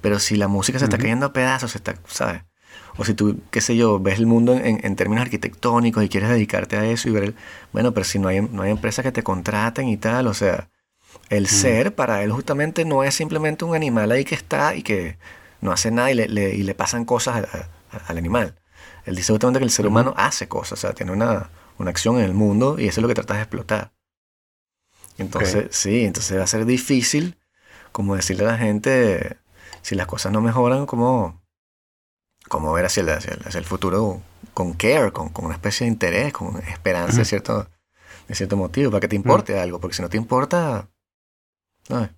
[0.00, 2.42] pero si la música se está cayendo a pedazos, se está, ¿sabes?
[2.98, 6.30] O si tú, qué sé yo, ves el mundo en, en términos arquitectónicos y quieres
[6.30, 7.34] dedicarte a eso y ver, el-
[7.72, 10.70] bueno, pero si no hay, no hay empresas que te contraten y tal, o sea,
[11.30, 15.18] el ser para él justamente no es simplemente un animal ahí que está y que
[15.60, 18.56] no hace nada y le, le- y le pasan cosas a- a- al animal.
[19.06, 22.18] Él dice justamente que el ser humano hace cosas, o sea, tiene una, una acción
[22.18, 23.92] en el mundo y eso es lo que tratas de explotar.
[25.18, 27.38] Entonces, sí, entonces va a ser difícil
[27.92, 29.38] como decirle a la gente,
[29.86, 31.40] si las cosas no mejoran, como,
[32.48, 34.20] como ver hacia el, hacia el- hacia el futuro
[34.52, 37.68] con care, con, con una especie de interés, con esperanza de cierto,
[38.26, 40.88] de cierto motivo, para que te importe algo, porque si no te importa,
[41.88, 42.08] no,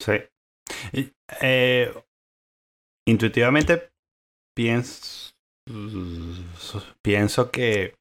[0.00, 0.12] Sí.
[0.92, 1.92] Y, eh,
[3.06, 3.90] intuitivamente
[4.54, 5.32] pienso,
[7.02, 7.94] pienso que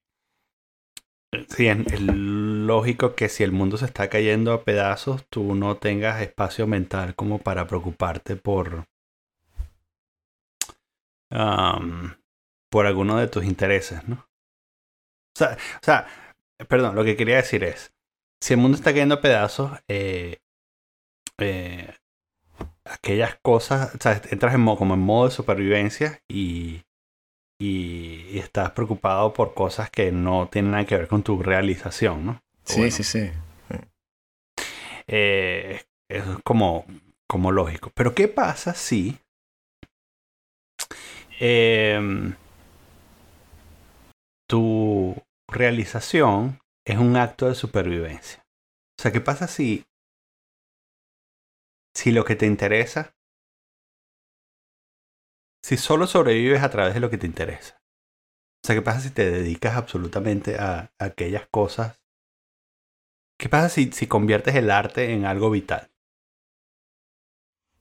[1.49, 6.21] sí, es, lógico que si el mundo se está cayendo a pedazos, tú no tengas
[6.21, 8.85] espacio mental como para preocuparte por
[12.69, 14.15] por alguno de tus intereses, ¿no?
[14.15, 16.07] O sea, o sea,
[16.67, 17.93] perdón, lo que quería decir es,
[18.41, 20.39] si el mundo está cayendo a pedazos, eh,
[21.39, 21.93] eh,
[22.85, 26.83] aquellas cosas, o sea, entras en modo, como en modo de supervivencia y,
[27.59, 32.23] y, y estás preocupado por cosas que no tienen nada que ver con tu realización,
[32.23, 32.41] ¿no?
[32.63, 33.31] sí, Bueno, sí, sí.
[35.07, 36.85] eh, eso es como,
[37.27, 37.91] como lógico.
[37.95, 39.17] Pero ¿qué pasa si
[41.39, 42.35] em,
[44.47, 45.15] tu
[45.49, 48.43] realización es un acto de supervivencia?
[48.99, 49.83] O sea, ¿qué pasa si,
[51.95, 53.15] si lo que te interesa,
[55.63, 57.77] si solo sobrevives a través de lo que te interesa?
[58.67, 62.03] O sea, ¿qué pasa si te dedicas absolutamente a, a aquellas cosas?
[63.39, 65.89] ¿Qué pasa si, si conviertes el arte en algo vital?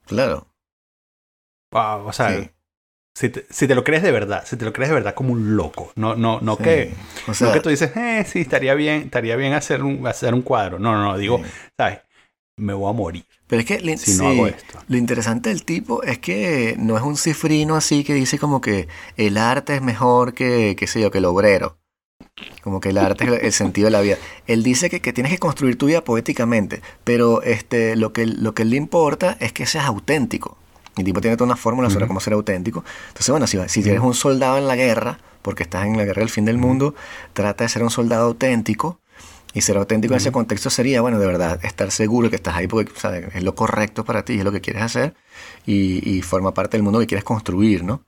[0.06, 0.46] Claro.
[1.72, 2.50] Wow, o sea, sí,
[3.16, 5.32] si, te, si te lo crees de verdad, si te lo crees de verdad como
[5.32, 6.62] un loco, no, no, no sí.
[6.62, 6.94] que,
[7.26, 10.34] O sea, no que tú dices, eh, sí, estaría bien, estaría bien hacer un, hacer
[10.34, 10.78] un cuadro.
[10.78, 11.50] No, no, no, digo, sí.
[11.76, 11.98] ¿sabes?
[12.56, 14.78] Me voy a morir pero es que si no sí, hago esto.
[14.88, 18.88] Lo interesante del tipo es que no es un cifrino así que dice como que
[19.16, 21.76] el arte es mejor que, qué sé yo, que el obrero.
[22.62, 24.16] Como que el arte es el sentido de la vida.
[24.46, 28.52] Él dice que, que tienes que construir tu vida poéticamente, pero este, lo, que, lo
[28.52, 30.58] que le importa es que seas auténtico.
[30.96, 32.84] El tipo tiene toda una fórmula sobre cómo ser auténtico.
[33.08, 36.20] Entonces, bueno, si, si eres un soldado en la guerra, porque estás en la guerra
[36.20, 36.94] del fin del mundo,
[37.32, 38.98] trata de ser un soldado auténtico.
[39.56, 42.66] Y ser auténtico en ese contexto sería, bueno, de verdad, estar seguro que estás ahí
[42.66, 43.34] porque ¿sabes?
[43.34, 45.14] es lo correcto para ti, es lo que quieres hacer
[45.64, 48.04] y, y forma parte del mundo que quieres construir, ¿no?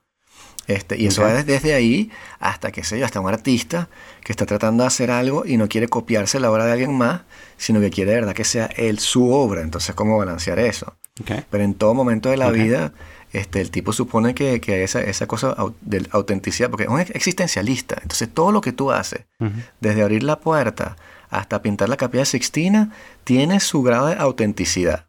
[0.66, 3.88] Este, y eso va desde, ahí hasta, qué sé yo, hasta un artista
[4.22, 7.22] que está tratando de hacer algo y no quiere copiarse la obra de alguien más,
[7.56, 9.62] sino que quiere de verdad que sea él su obra.
[9.62, 10.98] Entonces, ¿cómo balancear eso?
[11.22, 11.44] Ok.
[11.48, 12.92] Pero en todo momento de la vida,
[13.32, 17.96] este, el tipo supone que, que esa, esa cosa de autenticidad, porque es un existencialista.
[18.02, 19.24] Entonces, todo lo que tú haces,
[19.80, 20.98] desde abrir la puerta
[21.30, 22.92] hasta pintar la capilla Sixtina,
[23.24, 25.06] tiene su grado de autenticidad.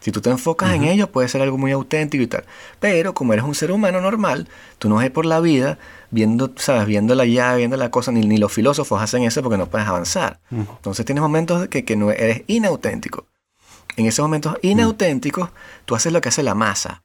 [0.00, 2.44] Si tú te enfocas en ello, puede ser algo muy auténtico y tal.
[2.78, 5.78] Pero como eres un ser humano normal, tú no vas a ir por la vida
[6.10, 6.86] viendo, ¿sabes?
[6.86, 9.86] Viendo la llave, viendo la cosa, ni, ni los filósofos hacen eso porque no puedes
[9.86, 10.40] avanzar.
[10.50, 13.26] Entonces tienes momentos que, que no eres inauténtico.
[13.98, 15.50] En esos momentos inauténticos,
[15.84, 17.02] tú haces lo que hace la masa.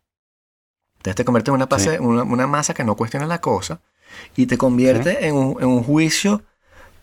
[0.98, 1.98] Entonces te conviertes en una, pase- Sí.
[2.00, 3.82] una, una masa que no cuestiona la cosa
[4.38, 6.44] y te convierte en, un, en un juicio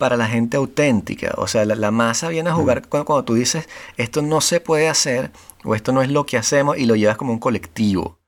[0.03, 1.33] para la gente auténtica.
[1.37, 4.59] O sea, la, la masa viene a jugar cuando, cuando tú dices esto no se
[4.59, 5.31] puede hacer
[5.63, 8.19] o esto no es lo que hacemos y lo llevas como un colectivo.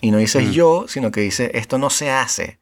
[0.00, 0.50] Y no dices Mm.
[0.50, 2.58] yo, sino que dices esto no se hace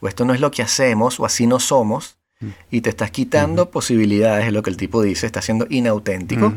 [0.00, 2.48] o esto no es lo que hacemos o así no somos Mm.
[2.70, 6.52] y te estás quitando posibilidades, es lo que el tipo dice, está siendo inauténtico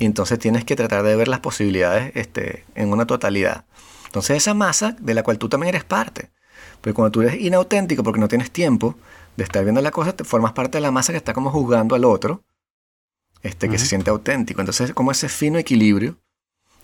[0.00, 3.64] y entonces tienes que tratar de ver las posibilidades este, en una totalidad.
[4.06, 6.30] Entonces esa masa de la cual tú también eres parte,
[6.80, 8.96] Pero cuando tú eres inauténtico porque no tienes tiempo
[9.36, 11.94] de estar viendo la cosa, te formas parte de la masa que está como juzgando
[11.94, 12.44] al otro,
[13.42, 14.60] este, que se siente auténtico.
[14.60, 16.18] Entonces, como ese fino equilibrio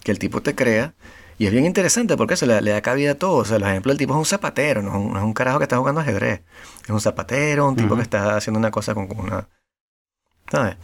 [0.03, 0.95] que el tipo te crea.
[1.39, 3.37] Y es bien interesante porque eso le, da cabida a todo.
[3.39, 5.79] O sea, el ejemplo del tipo es un zapatero, no es un, carajo que está
[5.79, 6.43] jugando ajedrez.
[6.85, 9.49] Es un zapatero, un tipo que está haciendo una cosa con, una...
[10.51, 10.77] ¿Sabes?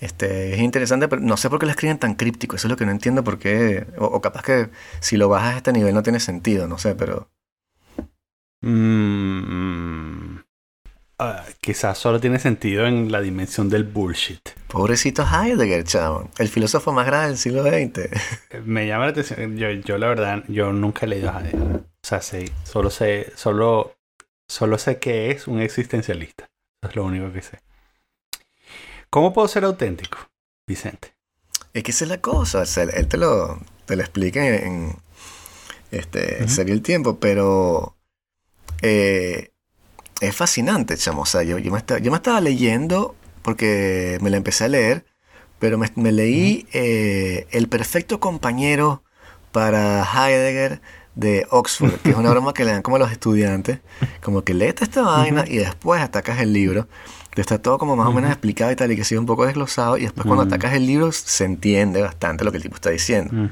[0.00, 2.56] Este, es interesante, pero no sé por qué lo escriben tan críptico.
[2.56, 3.86] Eso es lo que no entiendo por qué.
[3.98, 7.30] O, capaz que si lo bajas a este nivel no tiene sentido, no sé, pero.
[8.62, 10.40] Mm,
[11.22, 14.40] Ah, quizás solo tiene sentido en la dimensión del bullshit.
[14.68, 16.30] Pobrecito Heidegger, chavo.
[16.38, 18.08] El filósofo más grande del siglo XX.
[18.64, 19.54] Me llama la atención.
[19.58, 21.60] Yo, yo la verdad, yo nunca he leído a Heidegger.
[21.60, 23.98] O sea, sí, solo sé, solo,
[24.48, 26.48] solo sé que es un existencialista.
[26.82, 27.60] Eso es lo único que sé.
[29.10, 30.16] ¿Cómo puedo ser auténtico,
[30.66, 31.12] Vicente?
[31.74, 32.62] Es que esa es la cosa.
[32.94, 34.96] él te lo, te lo explica en,
[35.90, 37.94] este, Sería el tiempo, pero
[38.80, 39.49] eh,
[40.20, 41.22] es fascinante, chamo.
[41.22, 44.68] O sea, yo, yo, me estaba, yo me estaba leyendo porque me la empecé a
[44.68, 45.04] leer,
[45.58, 49.02] pero me, leí eh, El perfecto compañero
[49.52, 50.80] para Heidegger
[51.14, 53.80] de Oxford, que es una broma que le dan como a los estudiantes,
[54.22, 56.88] como que léete esta vaina y después atacas el libro.
[57.30, 59.46] Que está todo como más o menos explicado y tal, y que sigue un poco
[59.46, 62.90] desglosado, y después cuando atacas el libro se entiende bastante lo que el tipo está
[62.90, 63.48] diciendo.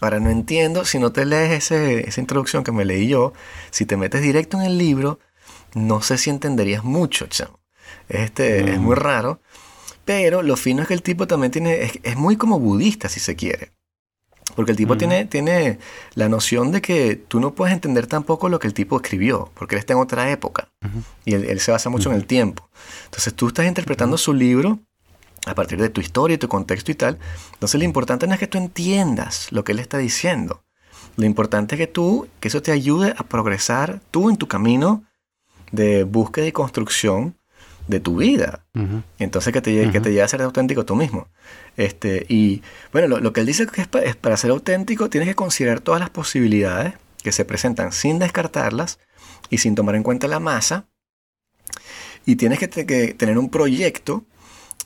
[0.00, 3.32] Ahora no entiendo, si no te lees ese, esa introducción que me leí yo,
[3.70, 5.20] si te metes directo en el libro,
[5.74, 7.60] no sé si entenderías mucho, chamo.
[8.08, 8.98] Este, Es muy mm.
[8.98, 9.40] raro.
[10.04, 11.92] Pero lo fino es que el tipo también tiene.
[12.02, 13.72] Es, muy como budista, si se quiere.
[14.56, 15.78] Porque el tipo tiene, tiene
[16.14, 19.76] la noción de que tú no puedes entender tampoco lo que el tipo escribió, porque
[19.76, 20.68] él está en otra época.
[21.24, 22.68] Y él, se basa mucho en el tiempo.
[23.04, 24.80] Entonces tú estás interpretando su libro
[25.46, 27.18] a partir de tu historia y tu contexto y tal.
[27.52, 30.64] Entonces lo importante no es que tú entiendas lo que él está diciendo.
[31.16, 35.04] Lo importante es que tú, que eso te ayude a progresar tú en tu camino
[35.72, 37.36] de búsqueda y construcción
[37.90, 38.64] de tu vida.
[39.18, 41.28] Entonces que te, lleve, que te lleve a ser auténtico tú mismo.
[41.76, 45.80] Este, y bueno, lo, que él dice que es, para ser auténtico tienes que considerar
[45.80, 48.98] todas las posibilidades que se presentan sin descartarlas
[49.50, 50.86] y sin tomar en cuenta la masa.
[52.24, 54.24] Y tienes que, tener un proyecto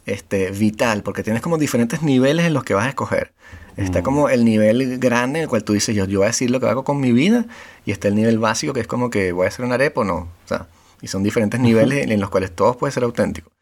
[0.07, 3.33] este, vital, porque tienes como diferentes niveles en los que vas a escoger.
[3.77, 6.49] Está como el nivel grande en el cual tú dices, yo, yo voy a decir
[6.49, 7.45] lo que hago con mi vida,
[7.85, 10.05] y está el nivel básico que es como que voy a hacer un arepo o
[10.05, 10.15] no.
[10.15, 10.69] O sea,
[11.01, 13.53] y son diferentes niveles en los cuales todos pueden ser auténticos.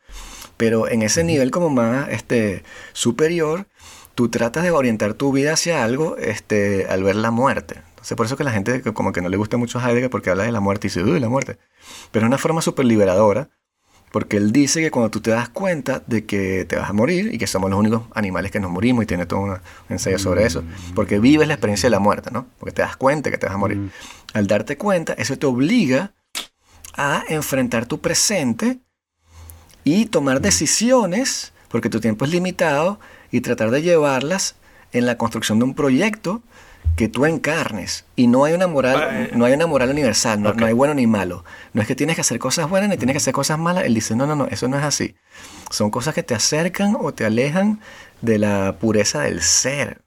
[0.57, 3.67] Pero en ese nivel como más este, superior,
[4.15, 7.81] tú tratas de orientar tu vida hacia algo este, al ver la muerte.
[7.91, 10.31] Entonces, por eso que la gente como que no le gusta mucho a Heidegger porque
[10.31, 11.59] habla de la muerte y dice, uy, la muerte.
[12.11, 13.49] Pero es una forma súper liberadora
[14.13, 17.33] porque él dice que cuando tú te das cuenta de que te vas a morir
[17.33, 19.57] y que somos los únicos animales que nos morimos y tiene todo un
[19.89, 20.95] ensayo sobre eso, mm.
[20.95, 22.47] porque vives la experiencia de la muerte, ¿no?
[22.59, 23.79] Porque te das cuenta que te vas a morir.
[23.79, 23.91] Mm.
[24.35, 26.13] Al darte cuenta, eso te obliga
[26.95, 28.81] a enfrentar tu presente
[29.85, 33.01] y tomar decisiones, porque tu tiempo es limitado,
[33.31, 34.57] y tratar de llevarlas
[34.93, 36.43] en la construcción de un proyecto
[36.97, 38.05] que tú encarnes.
[38.15, 41.07] Y no hay una moral no hay una moral universal no, no, hay bueno ni
[41.07, 41.45] malo.
[41.73, 43.85] No es que tienes que hacer cosas buenas ni tienes que hacer cosas malas.
[43.85, 45.15] Él dice no no no eso no es así
[45.73, 47.81] son cosas que te acercan o te alejan
[48.21, 50.03] de la pureza del ser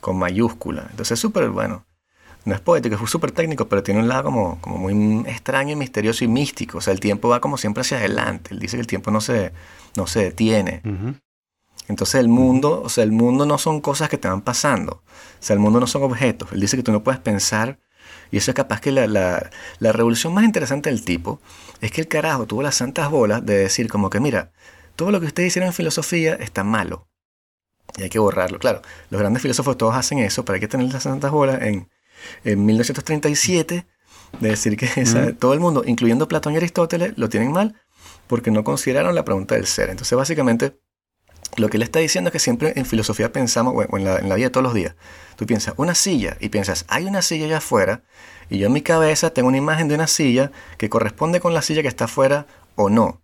[0.00, 0.86] con mayúscula.
[0.90, 1.86] Entonces es súper bueno
[2.44, 5.76] no es poético es súper técnico pero tiene un lado como, como muy extraño y
[5.76, 8.80] misterioso y místico o sea el tiempo va como siempre hacia adelante él dice que
[8.80, 9.52] el tiempo no se
[9.96, 10.82] no se detiene
[11.88, 15.02] entonces el mundo, o sea, el mundo no son cosas que te van pasando.
[15.04, 16.52] O sea, el mundo no son objetos.
[16.52, 17.78] Él dice que tú no puedes pensar.
[18.30, 21.40] Y eso es capaz que la, la, la revolución más interesante del tipo
[21.80, 24.52] es que el carajo tuvo las santas bolas de decir como que, mira,
[24.96, 27.08] todo lo que ustedes hicieron en filosofía está malo.
[27.96, 28.58] Y hay que borrarlo.
[28.58, 31.90] Claro, los grandes filósofos todos hacen eso, pero hay que tener las santas bolas en,
[32.44, 33.86] en 1937
[34.40, 34.86] de decir que
[35.38, 37.74] todo el mundo, incluyendo Platón y Aristóteles, lo tienen mal
[38.26, 39.90] porque no consideraron la pregunta del ser.
[39.90, 40.78] Entonces, básicamente,
[41.56, 44.46] lo que él está diciendo es que siempre en filosofía pensamos, o en la, vida
[44.46, 44.94] de todos los días,
[45.36, 48.04] tú piensas una silla y piensas, hay una silla allá afuera,
[48.48, 51.62] y yo en mi cabeza tengo una imagen de una silla que corresponde con la
[51.62, 53.22] silla que está afuera o no.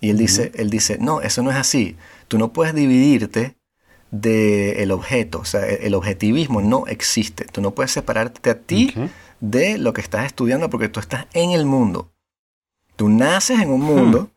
[0.00, 1.96] Y él dice, él dice, no, eso no es así.
[2.28, 3.55] Tú no puedes dividirte
[4.20, 7.44] del objeto, o sea, el, objetivismo no existe.
[7.44, 8.94] Tú no puedes separarte a ti
[9.40, 12.12] de lo que estás estudiando porque tú estás en el mundo.
[12.96, 14.30] Tú naces en un mundo.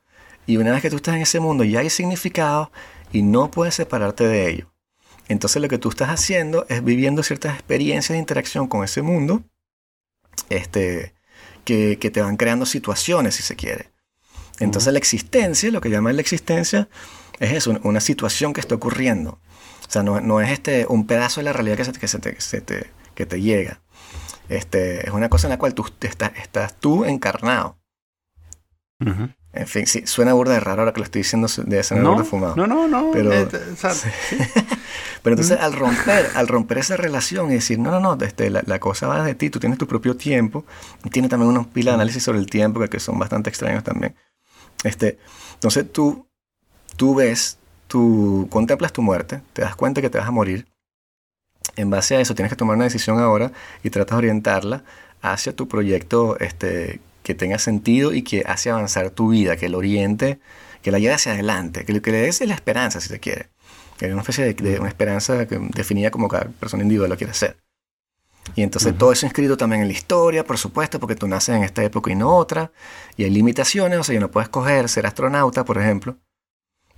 [0.45, 2.71] Y una vez que tú estás en ese mundo ya hay significado
[3.11, 4.73] y no puedes separarte de ello.
[5.27, 9.43] Entonces lo que tú estás haciendo es viviendo ciertas experiencias de interacción con ese mundo
[10.49, 11.13] este,
[11.63, 13.91] que, te van creando situaciones, si se quiere.
[14.59, 16.89] Entonces la existencia, lo que llaman la existencia,
[17.39, 19.39] es eso, una situación que está ocurriendo.
[19.89, 23.25] O sea, no, es este, un pedazo de la realidad que, se, que, te, que
[23.25, 23.81] te llega.
[24.47, 27.75] Este, es una cosa en la cual tú estás, estás tú encarnado.
[29.51, 32.11] En fin, sí, suena burda de raro ahora que lo estoy diciendo, debe ser No,
[32.13, 32.55] burda fumado.
[32.55, 33.11] no, no, no.
[33.11, 34.09] Pero- eh, sí.
[35.23, 38.61] Pero entonces al romper, al romper esa relación y decir, no, no, no, este, la,
[38.65, 40.65] la cosa va de ti, tú tienes tu propio tiempo,
[41.03, 43.83] y tiene también unos pilas de análisis sobre el tiempo que, que son bastante extraños
[43.83, 44.15] también.
[44.83, 45.17] Este,
[45.55, 46.27] entonces tú,
[46.95, 47.58] tú ves,
[47.89, 50.67] tú contemplas tu muerte, te das cuenta que te vas a morir.
[51.75, 53.51] En base a eso tienes que tomar una decisión ahora
[53.83, 54.83] y tratas de orientarla
[55.21, 59.79] hacia tu proyecto este, que tenga sentido y que hace avanzar tu vida, que lo
[59.79, 60.39] oriente,
[60.81, 63.19] que la lleve hacia adelante, que lo que le des es la esperanza, si se
[63.19, 63.49] quiere.
[63.97, 67.31] Que hay una especie de, de una esperanza definida como cada persona individual lo quiere
[67.31, 67.57] hacer.
[68.55, 71.63] Y entonces todo eso inscrito también en la historia, por supuesto, porque tú naces en
[71.63, 72.71] esta época y no otra.
[73.17, 76.17] Y hay limitaciones, o sea, que no puedes coger ser astronauta, por ejemplo.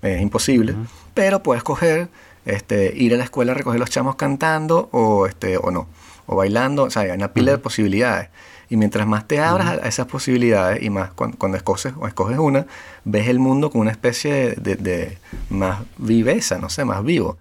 [0.02, 0.74] Es imposible.
[0.74, 0.82] Ujú.
[1.14, 2.10] Pero puedes coger,
[2.46, 5.88] este, ir a la escuela a recoger los chamos cantando o, este, o no.
[6.26, 6.84] O bailando.
[6.84, 7.64] O sea, hay una pila de Ujú.
[7.64, 8.30] posibilidades.
[8.70, 12.08] Y mientras más te abras a- a esas posibilidades y más cuando, cuando escoges, o
[12.08, 12.66] escoges una,
[13.04, 15.18] ves el mundo con una especie de, de- de
[15.50, 17.38] más viveza, no sé, más vivo.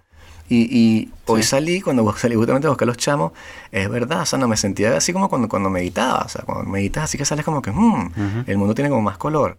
[0.49, 1.49] Y, y hoy Sí.
[1.49, 3.31] salí, cuando salí justamente a buscar los chamos,
[3.71, 6.23] es verdad, o sea, no me sentía así como cuando, cuando meditaba.
[6.25, 8.43] O sea, cuando meditas así que sales como que, "Mm, Ujú.
[8.47, 9.57] el mundo tiene como más color.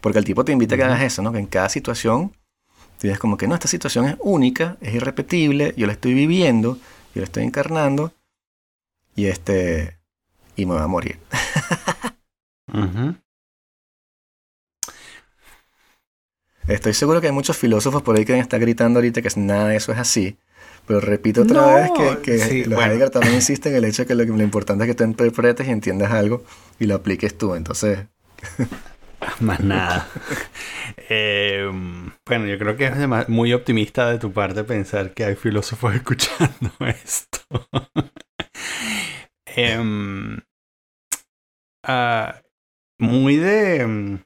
[0.00, 1.30] Porque el tipo te invita a que hagas eso, ¿no?
[1.32, 2.32] Que en cada situación
[3.00, 6.76] tú dices como que no, esta situación es única, es irrepetible, yo la estoy viviendo,
[7.14, 8.12] yo la estoy encarnando
[9.16, 9.98] y este
[10.56, 11.18] y me voy a morir.
[12.74, 13.14] Ujú.
[16.68, 19.76] Estoy seguro que hay muchos filósofos por ahí que están gritando ahorita que nada de
[19.76, 20.38] eso es así.
[20.86, 22.92] Pero repito otra No, vez que, que sí, los bueno.
[22.92, 25.04] Heidegger también insisten en el hecho de que lo, que- lo importante es que tú
[25.04, 26.44] interpretes y entiendas algo
[26.78, 27.54] y lo apliques tú.
[27.54, 28.06] Entonces,
[29.40, 30.08] Más nada.
[31.12, 31.68] Eh,
[32.26, 36.70] bueno, yo creo que es muy optimista de tu parte pensar que hay filósofos escuchando
[36.86, 37.38] esto.
[39.56, 40.40] Em,
[41.84, 42.40] ah,
[43.00, 43.80] muy de...
[43.82, 44.24] em,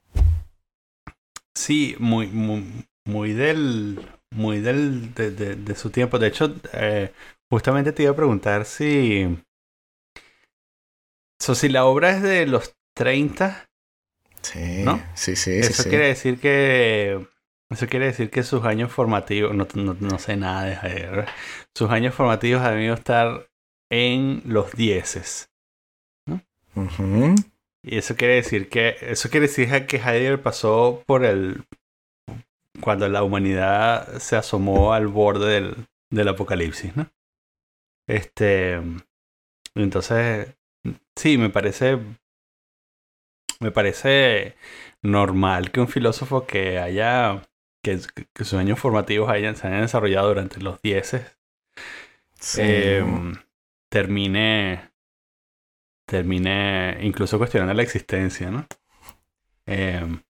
[1.54, 2.64] Sí, muy, muy,
[3.06, 4.00] muy del...
[4.32, 5.14] Muy del...
[5.14, 6.18] De, de- de su tiempo.
[6.18, 7.12] De hecho, eh,
[7.50, 9.26] justamente te iba a preguntar si...
[11.40, 13.68] So, si la obra es de los 30,
[14.44, 15.02] sí, ¿No?
[15.14, 15.88] sí, sí, eso sí.
[15.88, 17.26] quiere decir que.
[17.70, 19.54] Eso quiere decir que sus años formativos.
[19.54, 21.26] No, no, no sé nada de Heidegger.
[21.74, 23.48] Sus años formativos han debido estar
[23.90, 25.50] en los dieces.
[26.76, 27.34] Ujú.
[27.82, 28.96] Y eso quiere decir que.
[29.00, 31.64] Eso quiere decir que Heidegger pasó por el.
[32.80, 37.10] Cuando la humanidad se asomó al borde del, del apocalipsis, ¿no?
[38.06, 38.80] Este.
[39.74, 40.54] Entonces.
[41.16, 41.98] Sí, me parece.
[43.60, 44.56] Me parece
[45.02, 47.42] normal que un filósofo que haya.
[47.82, 48.00] que,
[48.32, 51.36] que sus años formativos hayan, se hayan desarrollado durante los dieces
[52.40, 52.60] Sí.
[52.62, 53.34] em,
[53.90, 54.90] termine
[56.06, 58.66] termine incluso cuestionando la existencia, ¿no?
[59.66, 60.22] Em,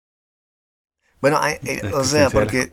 [1.21, 2.73] Bueno, hay- eh, La o sea, porque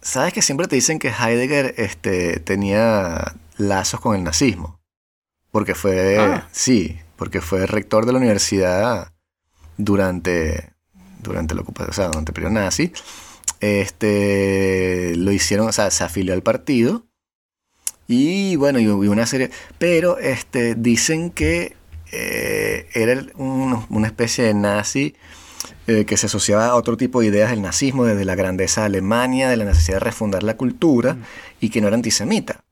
[0.00, 4.80] sabes que siempre te dicen que Heidegger este, tenía lazos con el nazismo.
[5.52, 6.48] Porque fue, Ah.
[6.50, 9.13] sí, porque fue rector de la universidad
[9.76, 10.70] durante,
[11.22, 12.92] durante la ocupación, o sea, durante el periodo nazi.
[13.60, 17.04] Este, lo hicieron, o sea, se afilió al partido.
[18.06, 19.50] Y bueno, y, una serie.
[19.78, 21.74] Pero este, dicen que
[22.12, 25.14] eh, era un- una especie de nazi
[25.86, 28.86] eh, que se asociaba a otro tipo de ideas del nazismo, desde la grandeza de
[28.86, 31.16] Alemania, de la necesidad de refundar la cultura,
[31.60, 32.62] y que no era antisemita,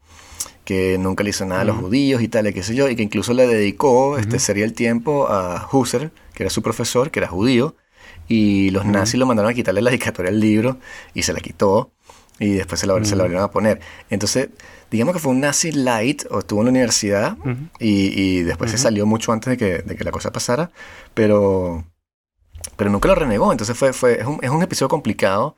[0.65, 1.87] que nunca le hizo nada a los Ujú.
[1.87, 4.73] judíos y tal, y qué sé yo, y que incluso le dedicó, este sería el
[4.75, 6.11] tiempo, a Husserl,
[6.43, 7.77] que era su profesor, que era judío,
[8.29, 10.79] y los nazis lo mandaron a quitarle la dedicatoria al libro,
[11.15, 11.93] y se la quitó,
[12.39, 13.81] y después se la, se la volvieron a poner.
[14.11, 14.49] Entonces,
[14.91, 17.37] digamos que fue un nazi light, o estuvo en la universidad,
[17.79, 20.71] y, y después se salió mucho antes de que, de que la cosa pasara,
[21.15, 21.85] pero,
[22.77, 23.53] pero nunca lo renegó.
[23.53, 25.57] Entonces fue, fue, es, un, es un episodio complicado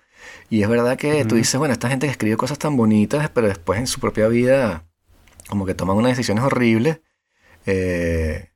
[0.50, 3.48] y es verdad que tú dices, bueno, esta gente que escribe cosas tan bonitas, pero
[3.48, 4.84] después en su propia vida
[5.48, 7.00] como que toman unas decisiones horribles.
[7.66, 8.50] eh,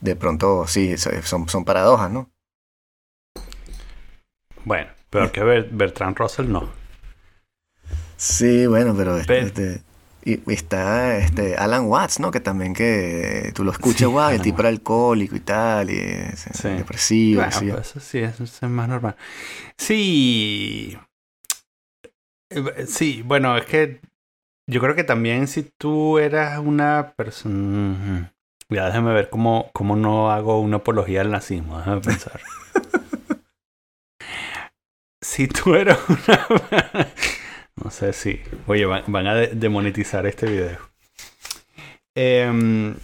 [0.00, 2.30] de pronto, sí, so- son, son paradojas, ¿no?
[4.64, 6.68] Bueno, peor que Ber- Bertrand Russell no.
[8.16, 9.82] Sí, bueno, pero este, Pero- este,
[10.24, 12.30] y, está este Alan Watts, ¿no?
[12.30, 16.40] Que también que tú lo escuchas, Sí, el tipo era alcohólico y tal, y es,
[16.52, 16.68] Sí.
[16.70, 19.16] depresivo, Bueno, pues eso sí, eso es más normal.
[19.78, 20.98] Sí.
[22.50, 24.00] Eh, Sí, bueno, es que
[24.68, 28.32] yo creo que también si tú eras una persona...
[28.70, 32.40] Ya déjame ver cómo, cómo no hago una apología al nazismo, déjame pensar.
[35.22, 37.08] si tú eras una...
[37.82, 38.40] no sé si...
[38.66, 40.78] Oye, van, van a de- demonetizar este video.
[42.14, 42.94] Em,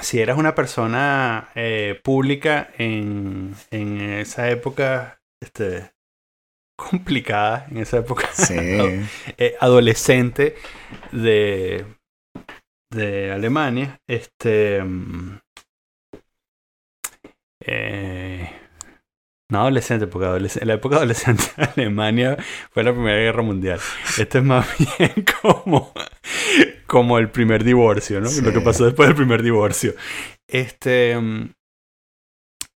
[0.00, 5.92] si eras una persona eh, pública en, en esa época este,
[6.76, 8.54] complicada, en esa época Sí.
[9.38, 10.56] eh, adolescente
[11.12, 11.84] de,
[12.90, 14.82] de Alemania, este...
[14.82, 15.38] mm,
[17.60, 18.48] eh,
[19.50, 22.36] no adolescente, porque adolesc- la época adolescente de Alemania
[22.70, 23.80] fue la Primera Guerra Mundial.
[24.18, 24.66] Esto es más
[24.98, 25.92] bien como,
[26.86, 28.28] como el primer divorcio, ¿no?
[28.28, 28.42] Sí.
[28.42, 29.94] Lo que pasó después del primer divorcio.
[30.48, 31.18] Este...
[31.18, 31.50] mm,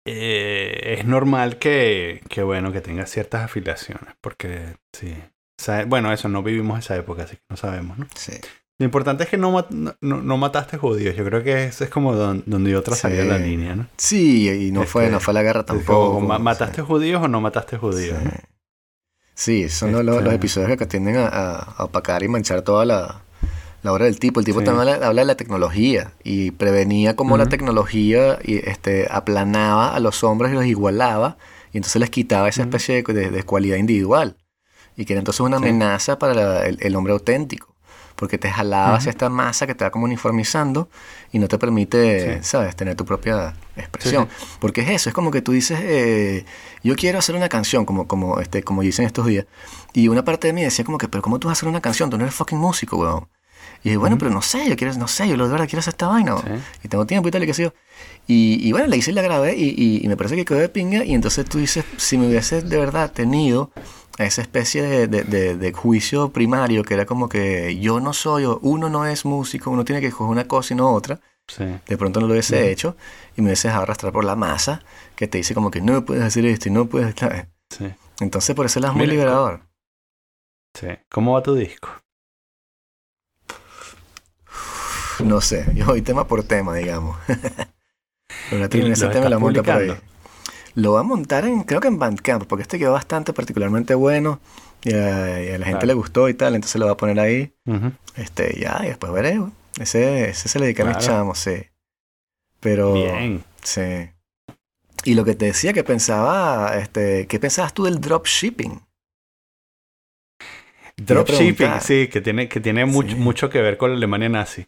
[0.05, 5.17] eh, es normal que, que, bueno, que tenga ciertas afiliaciones, porque sí.
[5.87, 8.09] Bueno, eso, no vivimos esa época, así que no sabemos, ¿no?
[8.17, 8.33] Sí.
[8.83, 11.14] Lo importante es que no, no, no- mataste judíos.
[11.14, 13.28] Yo creo que ese es como don- donde yo trazaría Sí.
[13.28, 13.87] la línea, ¿no?
[13.97, 16.20] Sí, y no fue, Este, no fue la guerra como, tampoco.
[16.20, 16.43] ¿ma- sí.
[16.43, 18.18] ¿Mataste judíos o no mataste judíos?
[18.20, 18.24] Sí.
[18.24, 18.30] no?
[19.35, 22.85] Sí, son los- los, Este- los episodios que tienden a, a- opacar y manchar toda
[22.85, 23.22] la,
[23.85, 24.41] la obra del tipo.
[24.41, 29.07] El tipo también habla, habla de la tecnología y prevenía cómo la tecnología y, este,
[29.11, 31.37] aplanaba a los hombres y los igualaba
[31.72, 34.37] y entonces les quitaba esa especie de, de- de cualidad individual
[34.97, 37.72] y que era entonces una amenaza para la- el, el hombre auténtico
[38.17, 40.89] porque te jalaba hacia esta masa que te va como uniformizando
[41.33, 42.45] y no te permite, Sí.
[42.45, 44.29] ¿sabes?, tener tu propia expresión.
[44.61, 46.45] Porque es eso, es como que tú dices, eh,
[46.83, 49.47] yo quiero hacer una canción, como, como, este, como dicen estos días,
[49.93, 51.81] y una parte de mí decía como que, pero ¿cómo tú vas a hacer una
[51.81, 52.11] canción?
[52.11, 53.29] Tú no eres fucking músico, weón.
[53.85, 55.93] Y dije, bueno, pero no sé, yo quiero, no sé, yo de verdad quiero hacer
[55.95, 56.47] esta vaina, weón.
[56.59, 56.65] Sí.
[56.85, 57.75] Y tengo tiempo y tal, y qué sé yo.
[58.29, 60.59] Y, y bueno, la hice y la grabé, y, y- y me parece que quedó
[60.59, 63.73] de pinga, y entonces tú dices, si me hubiese de verdad tenido
[64.19, 68.45] esa especie de, de- de- de juicio primario, que era como que yo no soy,
[68.61, 71.65] uno no es músico, uno tiene que coger una cosa y no otra, Sí.
[71.87, 72.97] de pronto no lo hubiese hecho,
[73.37, 74.83] y me hubiese dejado arrastrar por la masa,
[75.17, 77.15] que te dice como que no puedes hacer esto y no puedes...
[77.71, 77.91] Sí.
[78.21, 79.63] Entonces por eso es muy liberador.
[80.79, 80.89] sí.
[81.11, 81.89] ¿Cómo va tu disco?
[85.25, 87.17] No sé, yo voy tema por tema, digamos.
[87.27, 89.93] Pero la ¿Y terminé ese tema la monta por ahí.
[90.75, 94.41] Lo va a montar en, creo que en Bandcamp, porque este quedó bastante particularmente bueno
[94.85, 95.87] y a, y a la gente Claro.
[95.87, 97.53] le gustó y tal, entonces lo va a poner ahí.
[98.16, 99.41] Este, ya, y después veré.
[99.79, 101.12] Ese, ese se le dedica a mis Claro.
[101.12, 101.57] chamos, sí.
[102.61, 103.45] Pero, Bien.
[103.62, 104.11] sí.
[105.05, 108.81] Y lo que te decía que pensaba, este, ¿qué pensabas tú del dropshipping?
[110.97, 114.66] Dropshipping, sí, que tiene, que tiene mucho, mucho que ver con la Alemania nazi.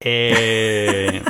[0.00, 1.22] Eh,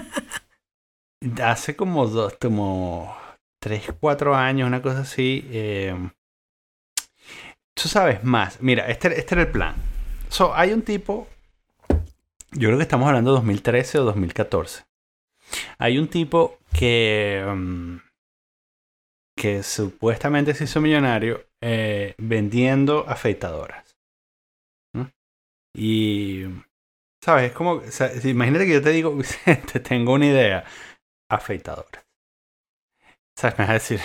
[1.42, 3.14] hace como dos, como
[3.60, 5.46] tres, cuatro años, una cosa así.
[5.50, 5.94] eh,
[7.74, 8.60] tú sabes más.
[8.60, 9.74] Mira, este, este era el plan.
[10.28, 11.28] So, hay un tipo.
[12.52, 14.84] Yo creo que estamos hablando de 2013 o 2014.
[15.78, 17.44] Hay un tipo que.
[17.46, 17.96] mm,
[19.36, 23.96] que supuestamente se hizo millonario eh, vendiendo afeitadoras.
[25.74, 26.44] Y.
[27.22, 27.50] ¿Sabes?
[27.50, 27.82] Es como.
[28.24, 30.64] imagínate que yo te digo, Vicente, tengo una idea.
[31.30, 32.04] Afeitadoras.
[33.40, 33.58] ¿Sabes?
[33.58, 34.00] Me vas a decir.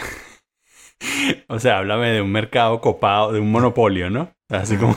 [1.50, 4.34] o sea, háblame de un mercado copado, de un monopolio, ¿no?
[4.48, 4.96] Así como.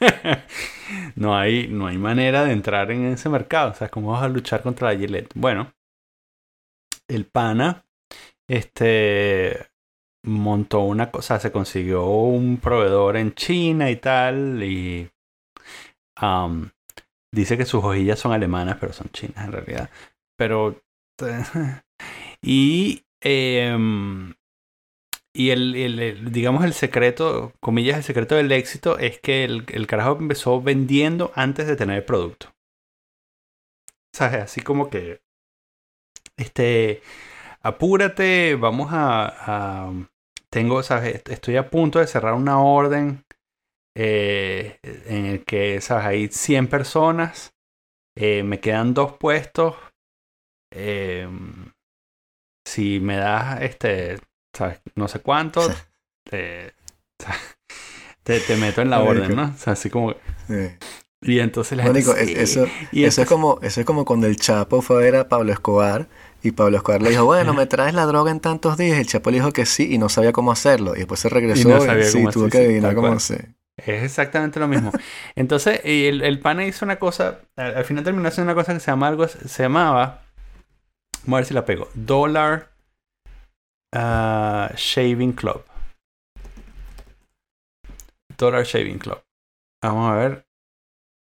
[1.14, 3.70] no, hay, no hay manera de entrar en ese mercado.
[3.70, 5.30] O sea, ¿cómo vas a luchar contra la Gillette?
[5.36, 5.72] Bueno,
[7.06, 7.84] el pana.
[8.48, 9.68] Este.
[10.24, 14.64] Montó una cosa, se consiguió un proveedor en China y tal.
[14.64, 15.08] Y.
[17.32, 19.90] dice que sus hojillas son alemanas, pero son chinas en realidad.
[20.36, 20.82] Pero.
[22.42, 23.05] y.
[23.26, 24.34] em,
[25.32, 30.16] y el, digamos, el secreto, comillas, el secreto del éxito es que el, el carajo
[30.18, 32.48] empezó vendiendo antes de tener el producto.
[34.12, 34.42] ¿Sabes?
[34.42, 35.20] Así como que.
[36.36, 37.02] Este.
[37.62, 39.86] Apúrate, vamos a.
[39.88, 40.08] a-
[40.50, 41.22] tengo, ¿sabes?
[41.28, 43.24] Estoy a punto de cerrar una orden
[43.96, 46.06] eh, en el que, ¿sabes?
[46.06, 47.54] Hay 100 personas.
[48.16, 49.76] eh, me quedan dos puestos.
[50.72, 51.28] eh,
[52.66, 54.18] si me das, este,
[54.54, 54.82] ¿sabes?
[54.96, 55.62] No sé cuánto.
[55.62, 55.72] Sí.
[56.30, 56.74] te,
[58.22, 59.10] te, te meto en la Marico.
[59.22, 59.44] orden, ¿no?
[59.54, 60.14] O sea, así como...
[60.48, 60.70] Sí.
[61.22, 62.42] Y entonces la Marico, gente...
[62.42, 65.16] es- eso, Y eso, es como, eso es como cuando el Chapo fue a ver
[65.16, 66.08] a Pablo Escobar
[66.42, 68.98] y Pablo Escobar le dijo, bueno, me traes la droga en tantos días.
[68.98, 70.94] El Chapo le dijo que sí y no sabía cómo hacerlo.
[70.94, 73.54] Y después se regresó Y no sabía sí, cómo tuvo hacer, que adivinar cómo hacer.
[73.76, 74.92] Es exactamente lo mismo.
[75.34, 78.80] Entonces, el, el pana hizo una cosa, al, al final terminó haciendo una cosa que
[78.80, 80.22] se llama algo, se llamaba,
[81.26, 82.70] vamos a ver si la pego, Dollar
[83.94, 85.64] ah, Shaving Club.
[88.36, 89.22] Dollar Shaving Club.
[89.82, 90.46] Vamos a ver.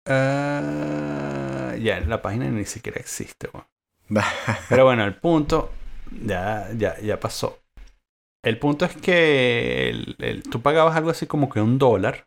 [0.06, 3.50] Ah, ya, la página ni siquiera existe.
[4.68, 5.70] Pero bueno, el punto
[6.24, 7.60] ya, ya, ya pasó.
[8.42, 12.26] El punto es que el- el- tú pagabas algo así como que un dólar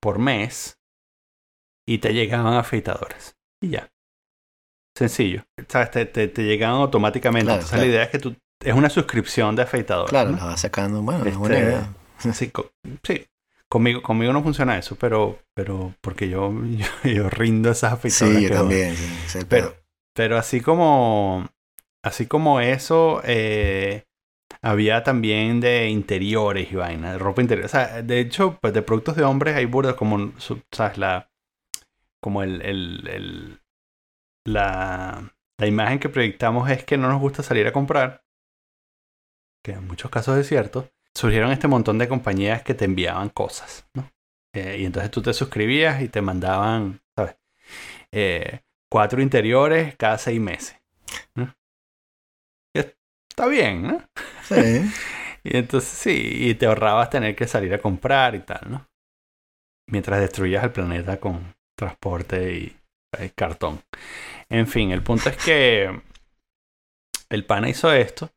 [0.00, 0.78] por mes
[1.86, 3.36] y te llegaban afeitadoras.
[3.60, 3.90] Y ya.
[4.94, 5.42] Sencillo.
[5.68, 5.90] ¿Sabes?
[5.90, 7.46] Te, te, te llegan automáticamente.
[7.46, 7.86] Claro, Entonces claro.
[7.88, 8.36] la idea es que tú...
[8.64, 10.08] Es una suscripción de afeitador.
[10.08, 10.36] Claro, ¿no?
[10.36, 11.02] la vas sacando.
[11.02, 11.88] Bueno, es buena Este, idea.
[12.34, 12.70] Sí, co-
[13.02, 13.26] sí.
[13.68, 16.52] Conmigo, conmigo no funciona eso, pero, pero porque yo,
[17.04, 18.38] yo, yo rindo esas afeitadoras.
[18.42, 18.94] Sí, yo también.
[18.96, 19.74] sí, ese es el Pero,
[20.14, 21.48] pero así como
[22.04, 24.04] así como eso, eh,
[24.60, 27.66] había también de interiores y vaina, de ropa interior.
[27.66, 30.32] O sea, de hecho, pues de productos de hombres hay burdas como,
[30.70, 30.98] ¿sabes?
[30.98, 31.30] La,
[32.20, 33.61] como el, el, el-
[34.44, 38.24] la, la imagen que proyectamos es que no nos gusta salir a comprar,
[39.64, 40.90] que en muchos casos es cierto.
[41.14, 44.10] Surgieron este montón de compañías que te enviaban cosas, ¿no?
[44.54, 47.36] Eh, y entonces tú te suscribías y te mandaban, ¿sabes?
[48.10, 50.78] Eh, cuatro interiores cada seis meses.
[52.74, 54.02] Está bien, ¿no?
[54.44, 54.54] Sí.
[55.44, 58.88] Y entonces sí, y te ahorrabas tener que salir a comprar y tal, ¿no?
[59.88, 62.76] Mientras destruías el planeta con transporte y
[63.34, 63.82] cartón.
[64.52, 65.90] En fin, el punto es que
[67.30, 68.30] el pana hizo esto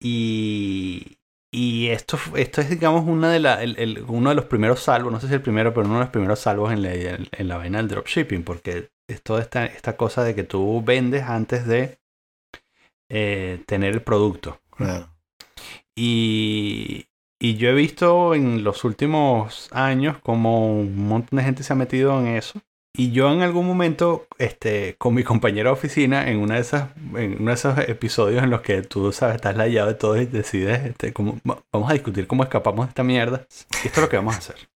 [0.00, 1.18] y,
[1.52, 5.12] y esto, esto es, digamos, una de la, el- el- uno de los primeros salvos,
[5.12, 7.56] no sé si el primero, pero uno de los primeros salvos en la, en la
[7.58, 11.98] vaina del dropshipping, porque es toda esta, esta cosa de que tú vendes antes de
[13.08, 14.60] eh, tener el producto.
[14.70, 15.08] Claro.
[15.94, 17.06] Y,
[17.40, 21.76] y yo he visto en los últimos años como un montón de gente se ha
[21.76, 22.60] metido en eso.
[22.94, 26.90] Y yo en algún momento, este, con mi compañero de oficina, en una de esas,
[27.16, 30.26] en uno de esos episodios en los que tú sabes, estás layado de todo y
[30.26, 33.46] decides, este, vamos a discutir cómo escapamos de esta mierda.
[33.48, 34.68] Esto es lo que vamos a hacer.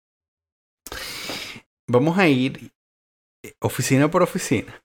[1.87, 2.71] Vamos a ir
[3.43, 4.81] eh, oficina por oficina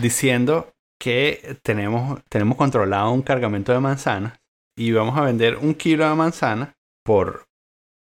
[0.00, 4.40] diciendo que tenemos, tenemos controlado un cargamento de manzanas
[4.76, 7.46] y vamos a vender un kilo de manzana por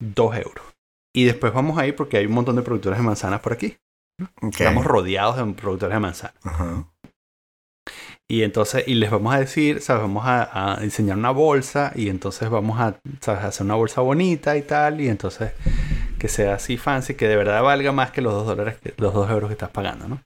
[0.00, 0.64] 2 euros.
[1.14, 3.76] Y después vamos a ir porque hay un montón de productores de manzanas por aquí.
[4.42, 6.36] Estamos rodeados de productores de manzanas.
[6.44, 6.86] Ajá.
[8.28, 10.02] Y entonces, y les vamos a decir, ¿sabes?
[10.02, 13.44] Vamos a, a diseñar una bolsa y entonces vamos a ¿sabes?
[13.44, 15.00] hacer una bolsa bonita y tal.
[15.00, 15.52] Y entonces
[16.18, 19.12] que sea así fancy, que de verdad valga más que los 2 dólares, que, los
[19.12, 20.22] 2 euros que estás pagando, ¿no?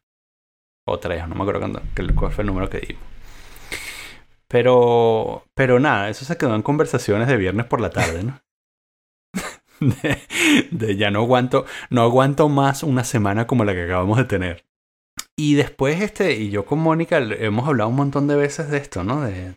[0.87, 1.83] O 3, no me acuerdo cuándo-
[2.15, 3.03] cuál fue el número que dimos.
[4.49, 8.39] Pero, pero nada, eso se quedó en conversaciones de viernes por la tarde, ¿no?
[10.71, 14.65] De, ya no aguanto, no aguanto más una semana como la que acabamos de tener.
[15.37, 19.05] Y después, este, y yo con Mónica hemos hablado un montón de veces de esto,
[19.05, 19.23] ¿no?
[19.23, 19.55] De,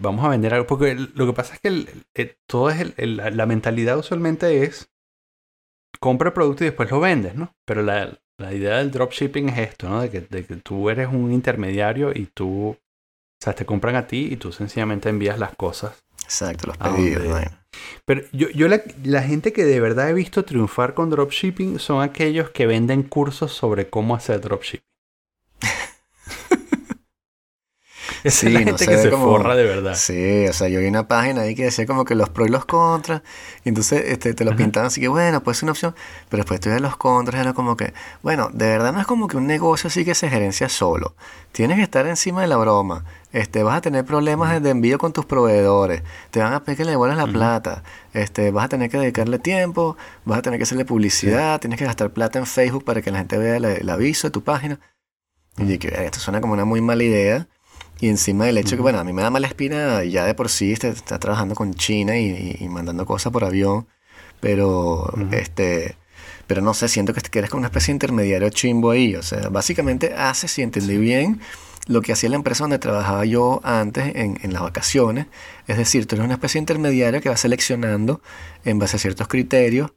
[0.00, 0.66] vamos a vender algo.
[0.66, 4.90] Porque lo que pasa es que el- el- todo es la mentalidad usualmente es
[6.00, 7.52] compra el producto y después lo vendes, ¿no?
[7.64, 10.00] Pero la, la idea del dropshipping es esto, ¿no?
[10.02, 12.76] De que, de que tú eres un intermediario y tú, o
[13.42, 17.24] sea, te compran a ti y tú sencillamente envías las cosas Exacto, los ¿A pedidos.
[18.04, 22.02] pero yo, yo la, la gente que de verdad he visto triunfar con dropshipping son
[22.02, 24.80] aquellos que venden cursos sobre cómo hacer dropshipping.
[28.24, 29.94] Esa Sí, es la no gente que se como- forra de verdad.
[29.94, 32.50] Sí, o sea, yo vi una página ahí que decía como que los pros y
[32.50, 33.22] los contras,
[33.64, 34.58] y entonces este, te lo Ajá.
[34.58, 35.94] pintaban así que, bueno, puede ser una opción,
[36.28, 39.28] pero después tú ves los contras, era como que, bueno, de verdad no es como
[39.28, 41.14] que un negocio así que se gerencia solo,
[41.52, 43.04] tienes que estar encima de la broma,
[43.36, 46.84] este, vas a tener problemas de- envío con tus proveedores, te van a pedir que
[46.84, 47.82] le devuelvas la plata,
[48.14, 51.84] este, vas a tener que dedicarle tiempo, vas a tener que hacerle publicidad, tienes que
[51.84, 54.78] gastar plata en Facebook para que la gente vea el, el aviso de tu página.
[55.58, 57.46] Y yo dije, esto suena como una muy mala idea.
[58.00, 60.48] Y encima del hecho que, bueno, a mí me da mala espina ya de por
[60.50, 62.26] sí este, está trabajando con China y,
[62.60, 63.86] y- y mandando cosas por avión,
[64.40, 65.96] pero este,
[66.46, 69.14] pero no sé, siento que, que eres como una especie de intermediario chimbo ahí.
[69.16, 71.40] O sea, básicamente haces, si entendí bien,
[71.86, 75.26] lo que hacía la empresa donde trabajaba yo antes en, en las vacaciones.
[75.68, 78.20] Es decir, tú eres una especie de intermediario que va seleccionando
[78.64, 79.92] en base a ciertos criterios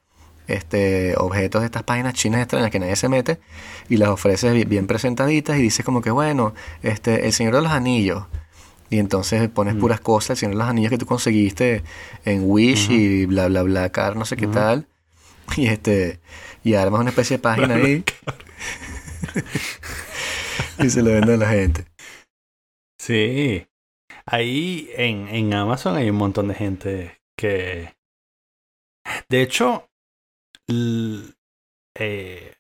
[0.48, 3.40] este, objetos de estas páginas chinas extrañas que nadie se mete
[3.88, 7.62] y las ofreces bi- bien presentaditas y dices como que bueno, este, el Señor de
[7.62, 8.24] los Anillos.
[8.92, 9.80] Y entonces pones Mm.
[9.80, 11.84] puras cosas, el Señor de los Anillos que tú conseguiste
[12.26, 14.88] en Wish y bla bla bla car no sé qué tal.
[15.58, 16.20] Y este
[16.64, 18.04] y armas una especie de página ahí
[20.80, 21.86] y se lo venden a la gente.
[23.00, 23.68] Sí.
[24.26, 27.96] Ahí en, en Amazon hay un montón de gente que...
[29.30, 29.90] De hecho,
[30.68, 31.34] l-
[31.98, 32.56] eh,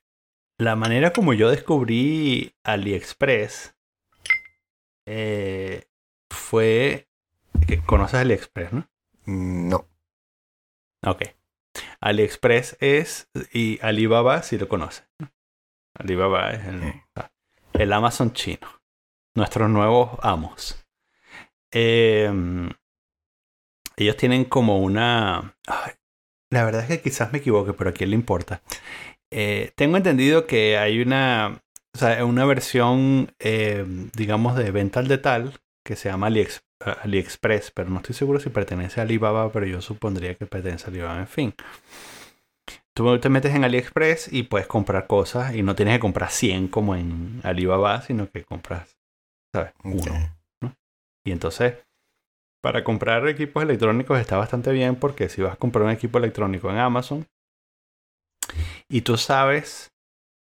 [0.59, 3.75] la manera como yo descubrí AliExpress
[5.07, 5.87] eh,
[6.31, 7.07] fue...
[7.67, 8.89] que ¿Conoces AliExpress, no?
[9.25, 9.87] Mm, No.
[11.05, 11.23] Ok.
[12.01, 13.29] AliExpress es...
[13.53, 15.07] Y Alibaba si lo conoces.
[15.19, 15.29] ¿no?
[15.95, 17.31] Alibaba es el, Ok.
[17.79, 18.67] El Amazon chino.
[19.35, 20.85] Nuestros nuevos amos.
[21.71, 22.29] Eh,
[23.95, 25.55] ellos tienen como una...
[26.51, 28.61] la verdad es que quizás me equivoque, pero a quién le importa.
[29.31, 31.61] Eh, tengo entendido que hay una...
[31.95, 35.53] o sea, una versión, eh, digamos, de venta al detal
[35.85, 40.35] que se llama AliExpress, pero no estoy seguro si pertenece a Alibaba, pero yo supondría
[40.35, 41.53] que pertenece a Alibaba, en fin.
[42.99, 46.67] Tú te metes en AliExpress y puedes comprar cosas y no tienes que comprar 100
[46.67, 48.97] como en Alibaba, sino que compras,
[49.55, 49.71] ¿sabes?
[49.85, 50.03] Uno.
[51.25, 51.77] Y entonces,
[52.61, 56.69] para comprar equipos electrónicos está bastante bien porque si vas a comprar un equipo electrónico
[56.69, 57.25] en Amazon
[58.89, 59.93] y tú sabes,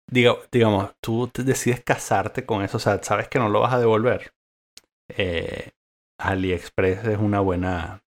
[0.07, 4.34] digamos, tú decides casarte con eso, o sea, sabes que no lo vas a devolver.
[5.09, 5.70] Eh,
[6.18, 8.03] AliExpress es una buena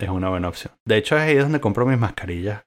[0.00, 0.72] es una buena opción.
[0.86, 2.62] De hecho, es ahí donde compro mis mascarillas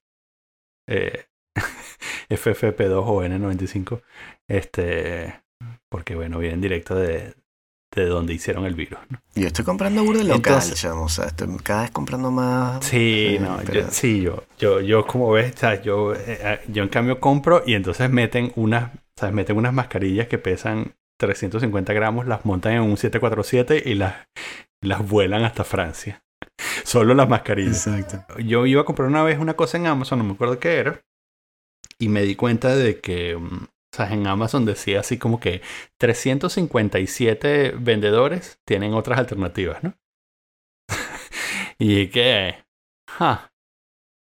[0.88, 1.26] eh,
[2.30, 4.02] FFP2 o N95.
[4.48, 5.42] Este,
[5.90, 7.36] porque bueno, vienen directo de,
[7.96, 9.00] de donde hicieron el virus.
[9.34, 12.84] Yo estoy comprando burda local, o sea, estoy cada vez comprando más.
[12.86, 17.20] Sí, eh, no, yo, sí, yo, yo, yo como ves, yo, eh, yo en cambio
[17.20, 19.34] compro y entonces meten unas, ¿sabes?
[19.34, 24.16] meten unas mascarillas que pesan 350 gramos, las montan en un 747 y las,
[24.82, 26.25] las vuelan hasta Francia.
[26.96, 27.88] Solo las mascarillas.
[27.88, 28.40] Exacto.
[28.40, 31.02] Yo iba a comprar una vez una cosa en Amazon, no me acuerdo qué era.
[32.00, 35.62] Y me di cuenta de que, mm, o sea, en Amazon decía así como que
[35.98, 39.94] 357 vendedores tienen otras alternativas, ¿no?
[41.80, 42.64] y que,
[43.10, 43.52] ja.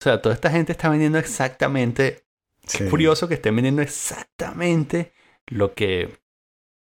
[0.02, 2.26] O sea, toda esta gente está vendiendo exactamente.
[2.62, 5.14] Es curioso que estén vendiendo exactamente
[5.48, 6.20] lo que,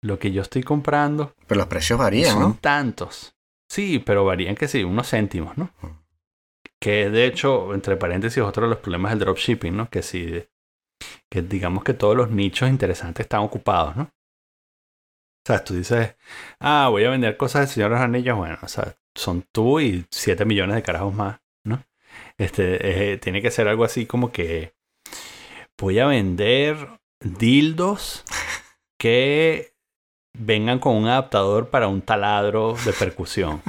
[0.01, 1.35] lo que yo estoy comprando.
[1.49, 3.35] Pero los precios varían, son tantos.
[3.73, 5.71] Sí, pero varían que sí, unos céntimos, ¿no?
[6.79, 9.89] Que de hecho, entre paréntesis, otro de los problemas del dropshipping, ¿no?
[9.89, 10.45] Que sí,
[11.31, 14.03] que digamos que todos los nichos interesantes están ocupados, ¿no?
[14.03, 16.17] O sea, tú dices,
[16.61, 19.81] ah, voy a vender cosas del Señor de los Anillos, bueno, o sea, son tú
[19.81, 21.83] y 7 millones de carajos más, ¿no?
[22.37, 24.75] Este, eh, tiene que ser algo así como que
[25.79, 26.77] voy a vender
[27.21, 28.23] dildos
[28.99, 29.72] que
[30.39, 33.63] vengan con un adaptador para un taladro de percusión.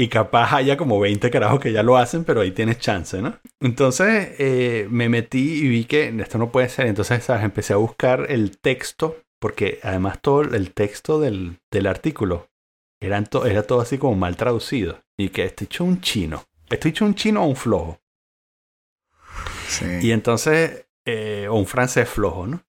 [0.00, 3.36] Y capaz haya como 20 carajos que ya lo hacen, pero ahí tienes chance, ¿no?
[3.60, 6.86] Entonces eh, me metí y vi que esto no puede ser.
[6.86, 7.42] Entonces, ¿sabes?
[7.42, 12.48] Empecé a buscar el texto, porque además todo el texto del, del artículo
[13.00, 15.00] era todo así como mal traducido.
[15.18, 16.44] Y que estoy hecho un chino.
[16.70, 17.98] Estoy hecho un chino o un flojo.
[19.66, 19.86] Sí.
[20.02, 22.62] Y entonces, eh, o un francés flojo, ¿no?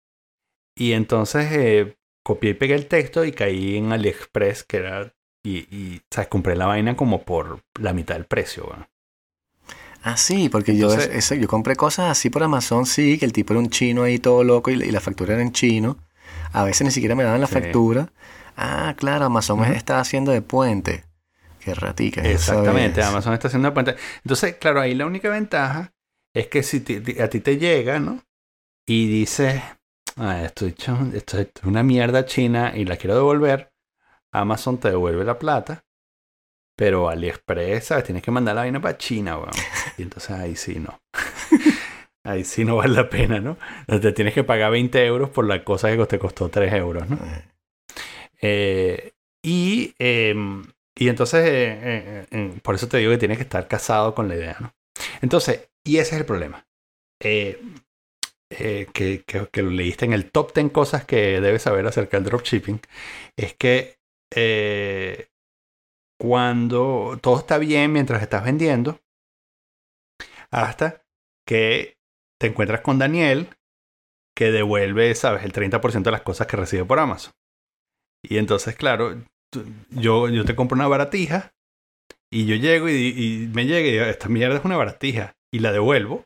[0.78, 1.97] Y entonces eh,
[2.28, 5.14] copié y pegué el texto y caí en AliExpress, que era.
[5.44, 6.28] Y, y ¿sabes?
[6.28, 8.70] Compré la vaina como por la mitad del precio,
[10.04, 13.60] Ah, sí, porque yo, yo compré cosas así por Amazon, sí, que el tipo era
[13.60, 15.98] un chino ahí todo loco y, la factura era en chino.
[16.52, 18.12] A veces ni siquiera me daban la factura.
[18.56, 21.06] Ah, claro, Amazon está haciendo de puente.
[21.60, 22.22] Qué ratica.
[22.22, 23.96] Exactamente, Amazon está haciendo de puente.
[24.24, 25.94] Entonces, claro, ahí la única ventaja
[26.34, 26.84] es que si
[27.22, 28.22] a ti te llega, ¿no?
[28.86, 29.62] Y dices,
[30.18, 33.72] ah, esto, esto, es una mierda china y la quiero devolver,
[34.32, 35.86] Amazon te devuelve la plata,
[36.76, 38.04] pero AliExpress, ¿sabes?
[38.06, 39.52] Tienes que mandar la vaina para China, weón.
[39.98, 41.00] Y entonces ahí sí no.
[42.24, 43.58] ahí sí no vale la pena, ¿no?
[43.88, 47.18] Te tienes que pagar 20 euros por la cosa que te costó 3 euros, ¿no?
[48.42, 50.64] Eh, y, em,
[50.96, 54.36] y entonces, eh, eh, por eso te digo que tienes que estar casado con la
[54.36, 54.76] idea, ¿no?
[55.22, 56.68] Entonces, y ese es el problema.
[58.50, 62.26] Eh, que, que, lo leíste en el top 10 cosas que debes saber acerca del
[62.26, 62.80] dropshipping,
[63.36, 63.98] es que
[64.34, 65.28] eh,
[66.18, 69.02] cuando todo está bien mientras estás vendiendo,
[70.50, 71.04] hasta
[71.46, 71.98] que
[72.40, 73.50] te encuentras con Daniel,
[74.36, 77.34] que devuelve, sabes, el 30% de las cosas que recibe por Amazon.
[78.24, 79.24] Y entonces, claro,
[79.90, 81.54] yo, yo te compro una baratija
[82.32, 86.26] y yo llego y, me llega y esta mierda es una baratija y la devuelvo.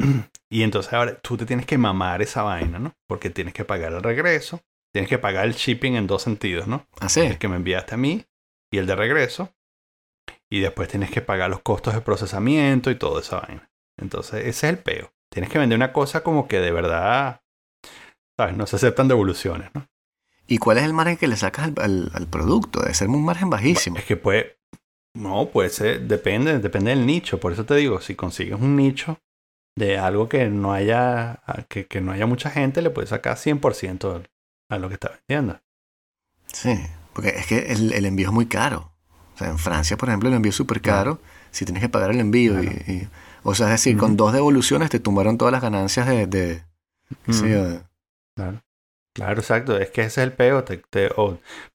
[0.52, 2.94] Y entonces ahora tú te tienes que mamar esa vaina, ¿no?
[3.08, 4.60] Porque tienes que pagar el regreso,
[4.92, 6.86] tienes que pagar el shipping en dos sentidos, ¿no?
[7.00, 7.20] Así.
[7.20, 8.26] El que me enviaste a mí
[8.70, 9.54] y el de regreso.
[10.50, 13.70] Y después tienes que pagar los costos de procesamiento y toda esa vaina.
[13.98, 15.14] Entonces, ese es el peo.
[15.30, 17.40] Tienes que vender una cosa como que de verdad,
[18.36, 18.54] ¿sabes?
[18.54, 19.88] No se aceptan devoluciones, ¿no?
[20.46, 22.80] ¿Y cuál es el margen que le sacas al, producto?
[22.80, 23.96] Debe ser un margen bajísimo.
[23.96, 24.58] Es que puede,
[25.14, 27.40] no, puede ser, depende, depende del nicho.
[27.40, 29.18] Por eso te digo, si consigues un nicho
[29.76, 34.26] de algo que no haya, que, que no haya mucha gente, le puedes sacar 100%
[34.68, 35.60] a lo que está vendiendo.
[36.46, 36.78] Sí,
[37.12, 38.92] porque es que el, el, envío es muy caro.
[39.34, 41.20] O sea, en Francia, por ejemplo, el envío es súper caro.
[41.50, 42.62] Si tienes que pagar el envío.
[42.62, 43.08] Y,
[43.42, 46.26] o sea, es decir, con dos devoluciones te tumbaron todas las ganancias de...
[46.26, 46.62] de,
[48.34, 48.62] Claro.
[49.14, 49.76] Claro, exacto.
[49.76, 50.64] Es que ese es el peo.
[50.64, 51.10] Te, te,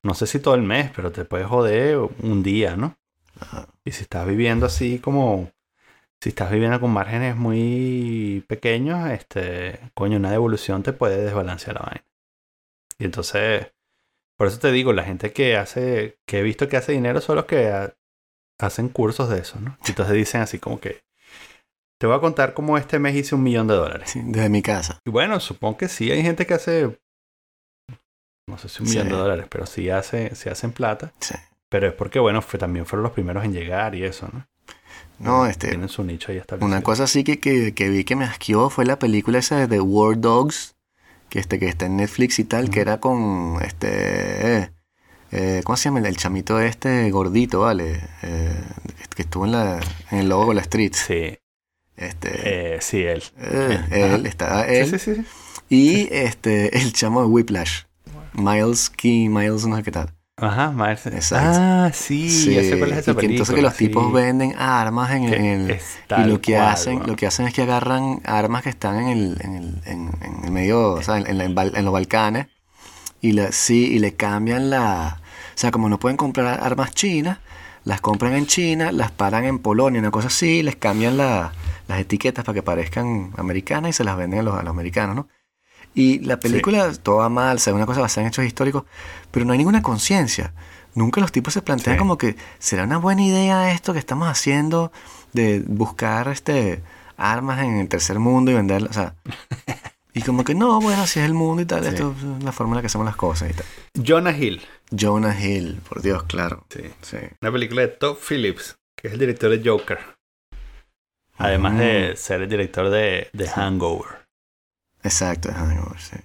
[0.03, 2.97] no sé si todo el mes, pero te puedes joder un día, ¿no?
[3.85, 5.51] Y si estás viviendo así como
[6.21, 11.81] si estás viviendo con márgenes muy pequeños, este, coño, una devolución te puede desbalancear la
[11.85, 12.03] vaina.
[12.99, 13.67] Y entonces,
[14.37, 17.35] por eso te digo, la gente que hace, que he visto que hace dinero son
[17.35, 17.93] los que ha-
[18.59, 19.77] hacen cursos de eso, ¿no?
[19.85, 21.01] Y entonces dicen así como que,
[21.99, 24.09] te voy a contar cómo este mes hice un millón de dólares.
[24.11, 24.99] Sí, desde mi casa.
[25.05, 26.99] Y bueno, supongo que sí hay gente que hace,
[28.47, 28.95] no sé si un Sí.
[28.95, 31.11] millón de dólares, pero sí hace, sí hacen plata.
[31.19, 31.35] Sí.
[31.69, 34.47] Pero es porque, bueno, fue, también fueron los primeros en llegar y eso, ¿no?
[35.19, 36.67] No, este, Tienen su nicho ahí establecido.
[36.67, 39.67] Una cosa así que, que, que vi que me asqueó fue la película esa de
[39.67, 40.75] The War Dogs,
[41.29, 44.57] que, este, que está en Netflix y tal, que era con este...
[44.63, 44.71] eh,
[45.31, 45.99] eh, ¿Cómo se llama?
[46.07, 48.01] El, chamito este gordito, ¿vale?
[48.23, 48.63] Eh,
[49.15, 49.79] que estuvo en, la,
[50.11, 50.93] en el Lobo de la Street.
[50.93, 51.37] Sí,
[51.97, 53.23] Este, sí, él.
[53.91, 54.87] él, estaba Sí, él.
[54.87, 55.25] sí, sí, sí.
[55.69, 57.83] Y este, el chamo de Whiplash.
[58.33, 60.13] Miles Key, Miles no sé qué tal.
[60.39, 61.05] Ajá, Miles.
[61.07, 61.59] Exacto.
[61.59, 64.13] Ah, sí, ya sé cuál es esa y que entonces que los tipos sí.
[64.13, 65.79] venden armas en, en el...
[66.15, 69.07] Y lo que cual, hacen, lo que hacen es que agarran armas que están en
[69.07, 72.47] el, en el, en, en el medio, o sea, en, los Balcanes,
[73.21, 77.39] y la, sí, y le cambian la, o sea, como no pueden comprar armas chinas,
[77.83, 81.53] las compran en China, las paran en Polonia, una cosa así, les cambian la-
[81.87, 85.15] las etiquetas para que parezcan americanas y se las venden a los, a los americanos,
[85.15, 85.27] ¿no?
[85.97, 88.83] Y la película, toda mal, o sea, una cosa basada en hechos históricos,
[89.31, 90.53] pero no hay ninguna conciencia.
[90.93, 91.99] Nunca los tipos se plantean Sí.
[91.99, 94.91] como que será una buena idea esto que estamos haciendo
[95.33, 96.83] de buscar este
[97.17, 99.15] armas en el tercer mundo y venderlas, o sea,
[100.13, 101.89] y como que no, bueno, así es el mundo y tal, Sí.
[101.89, 103.65] esto es la forma en la que hacemos las cosas y tal.
[104.05, 104.61] Jonah Hill.
[104.91, 106.65] Jonah Hill, por Dios, claro.
[106.69, 106.83] Sí.
[107.01, 107.17] Sí.
[107.41, 109.97] Una película de Todd Phillips, que es el director de Joker.
[111.39, 111.77] Además Mm.
[111.77, 114.26] de ser el director de, de Hangover.
[115.07, 116.17] Exacto, es Hangover, sí.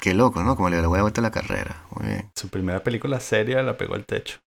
[0.00, 0.56] Qué loco, ¿no?
[0.56, 1.84] Como le da la vuelta a la carrera.
[1.90, 2.30] Muy bien.
[2.34, 4.38] Su primera película seria la pegó al techo.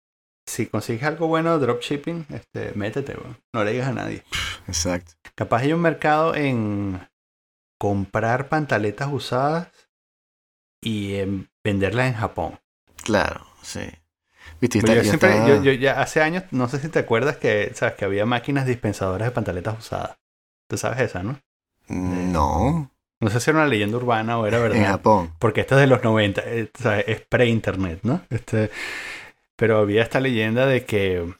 [0.48, 3.38] Si consigues algo bueno de dropshipping, este, métete, weón.
[3.54, 4.24] no le digas a nadie.
[4.68, 5.14] Exacto.
[5.34, 7.08] Capaz hay un mercado en
[7.80, 9.70] comprar pantaletas usadas
[10.82, 12.60] y en venderlas en Japón.
[13.04, 13.90] Claro, sí.
[14.62, 17.38] Viste, está- yo siempre, está- yo, yo ya hace años, no sé si te acuerdas
[17.38, 20.18] que, sabes, que había máquinas dispensadoras de pantaletas usadas.
[20.70, 21.40] Tú sabes esa, ¿no?
[21.88, 22.92] No,
[23.26, 24.88] No sé si era una leyenda urbana o era en verdad.
[24.88, 25.32] Japón.
[25.40, 28.22] Porque esto es de los 90, eh, o sea, es pre-internet, ¿no?
[28.30, 28.70] Este,
[29.56, 31.34] pero había esta leyenda de que,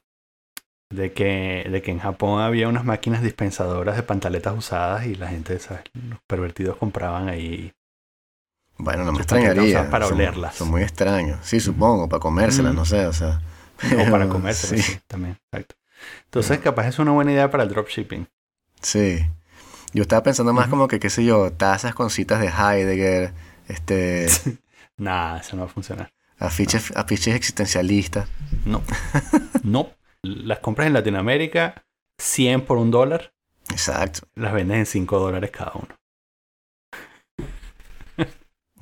[0.90, 5.28] de que de que en Japón había unas máquinas dispensadoras de pantaletas usadas y la
[5.28, 5.84] gente, ¿sabes?
[6.10, 7.72] Los pervertidos compraban ahí.
[8.78, 9.90] Bueno, no me extrañaría.
[9.90, 10.56] para son, olerlas.
[10.56, 11.38] Son muy extraños.
[11.44, 12.76] Sí, supongo, para comérselas, Mm.
[12.76, 13.42] no sé, o sea.
[14.08, 15.38] O para Sí, sí, también.
[15.52, 15.76] Exacto.
[16.26, 18.28] Entonces, capaz es una buena idea para el dropshipping.
[18.82, 19.26] sí.
[19.96, 23.34] Yo estaba pensando más como que, qué sé yo, tazas con citas de Heidegger,
[23.70, 24.28] este,
[24.98, 26.12] Nah, eso no va a funcionar.
[26.38, 28.28] afiches, afiches existencialistas.
[28.66, 28.82] No.
[29.64, 29.90] no.
[30.22, 31.84] Las compras en Latinoamérica,
[32.20, 33.32] 100 por un dólar,
[33.72, 34.28] Exacto.
[34.36, 35.96] las vendes en 5 dólares cada uno.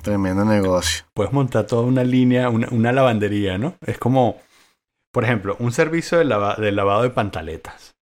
[0.01, 1.05] Tremendo negocio.
[1.13, 3.75] puedes montar toda una línea, una, una lavandería, ¿no?
[3.85, 4.37] Es como,
[5.13, 7.95] por ejemplo, un servicio de, lava- de lavado de pantaletas.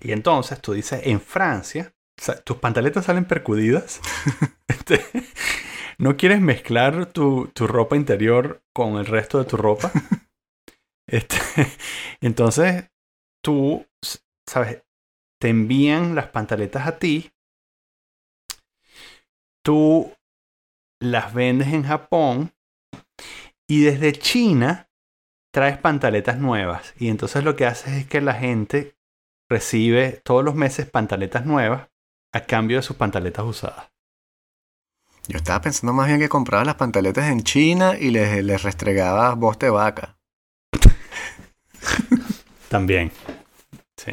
[0.00, 4.00] Y entonces tú dices, en Francia, o sea, tus pantaletas salen percudidas.
[4.68, 5.04] Este,
[5.98, 9.92] ¿No quieres mezclar tu, tu ropa interior con el resto de tu ropa?
[11.06, 11.36] Este,
[12.22, 12.90] entonces,
[13.44, 13.86] tú,
[14.48, 14.82] ¿sabes?
[15.38, 17.32] Te envían las pantaletas a ti.
[19.62, 20.10] Tú
[21.00, 22.54] las vendes en Japón.
[23.68, 24.88] Y desde China
[25.52, 26.94] traes pantaletas nuevas.
[26.96, 28.96] Y entonces lo que haces es que la gente
[29.52, 31.88] recibe todos los meses pantaletas nuevas
[32.32, 33.90] a cambio de sus pantaletas usadas.
[35.28, 39.34] Yo estaba pensando más bien que compraba las pantaletas en China y les, les restregaba
[39.34, 40.16] boste de vaca.
[42.68, 43.10] También.
[43.96, 44.12] Sí.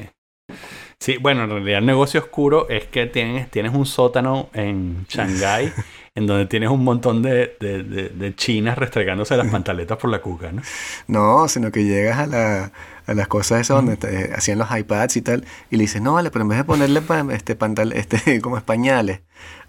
[1.00, 5.72] Sí, bueno, en realidad el negocio oscuro es que tienes, tienes un sótano en Shanghái
[6.16, 10.22] en donde tienes un montón de, de, de- de chinas restregándose las pantaletas por la
[10.22, 10.62] cuca, ¿no?
[11.08, 12.72] No, sino que llegas a, la,
[13.10, 16.14] a las cosas esas donde te- hacían los iPads y tal, y le dices, no,
[16.14, 17.01] vale, pero en vez de ponerle
[17.34, 19.22] este pantal este, como españales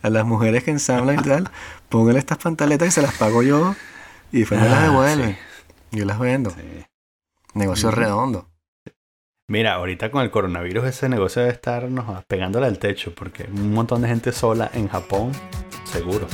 [0.02, 1.50] a las mujeres que ensamblan y tal,
[1.88, 3.74] póngale estas pantaletas y se las pago yo,
[4.32, 5.36] y después me las Ah, devuelven.
[5.92, 6.50] Yo las vendo.
[6.50, 6.84] Sí.
[7.54, 8.48] Negocio redondo.
[9.48, 13.72] Mira, ahorita con el coronavirus ese negocio debe estar nos, pegándole al techo porque un
[13.74, 15.32] montón de gente sola en Japón,
[15.92, 16.28] seguro.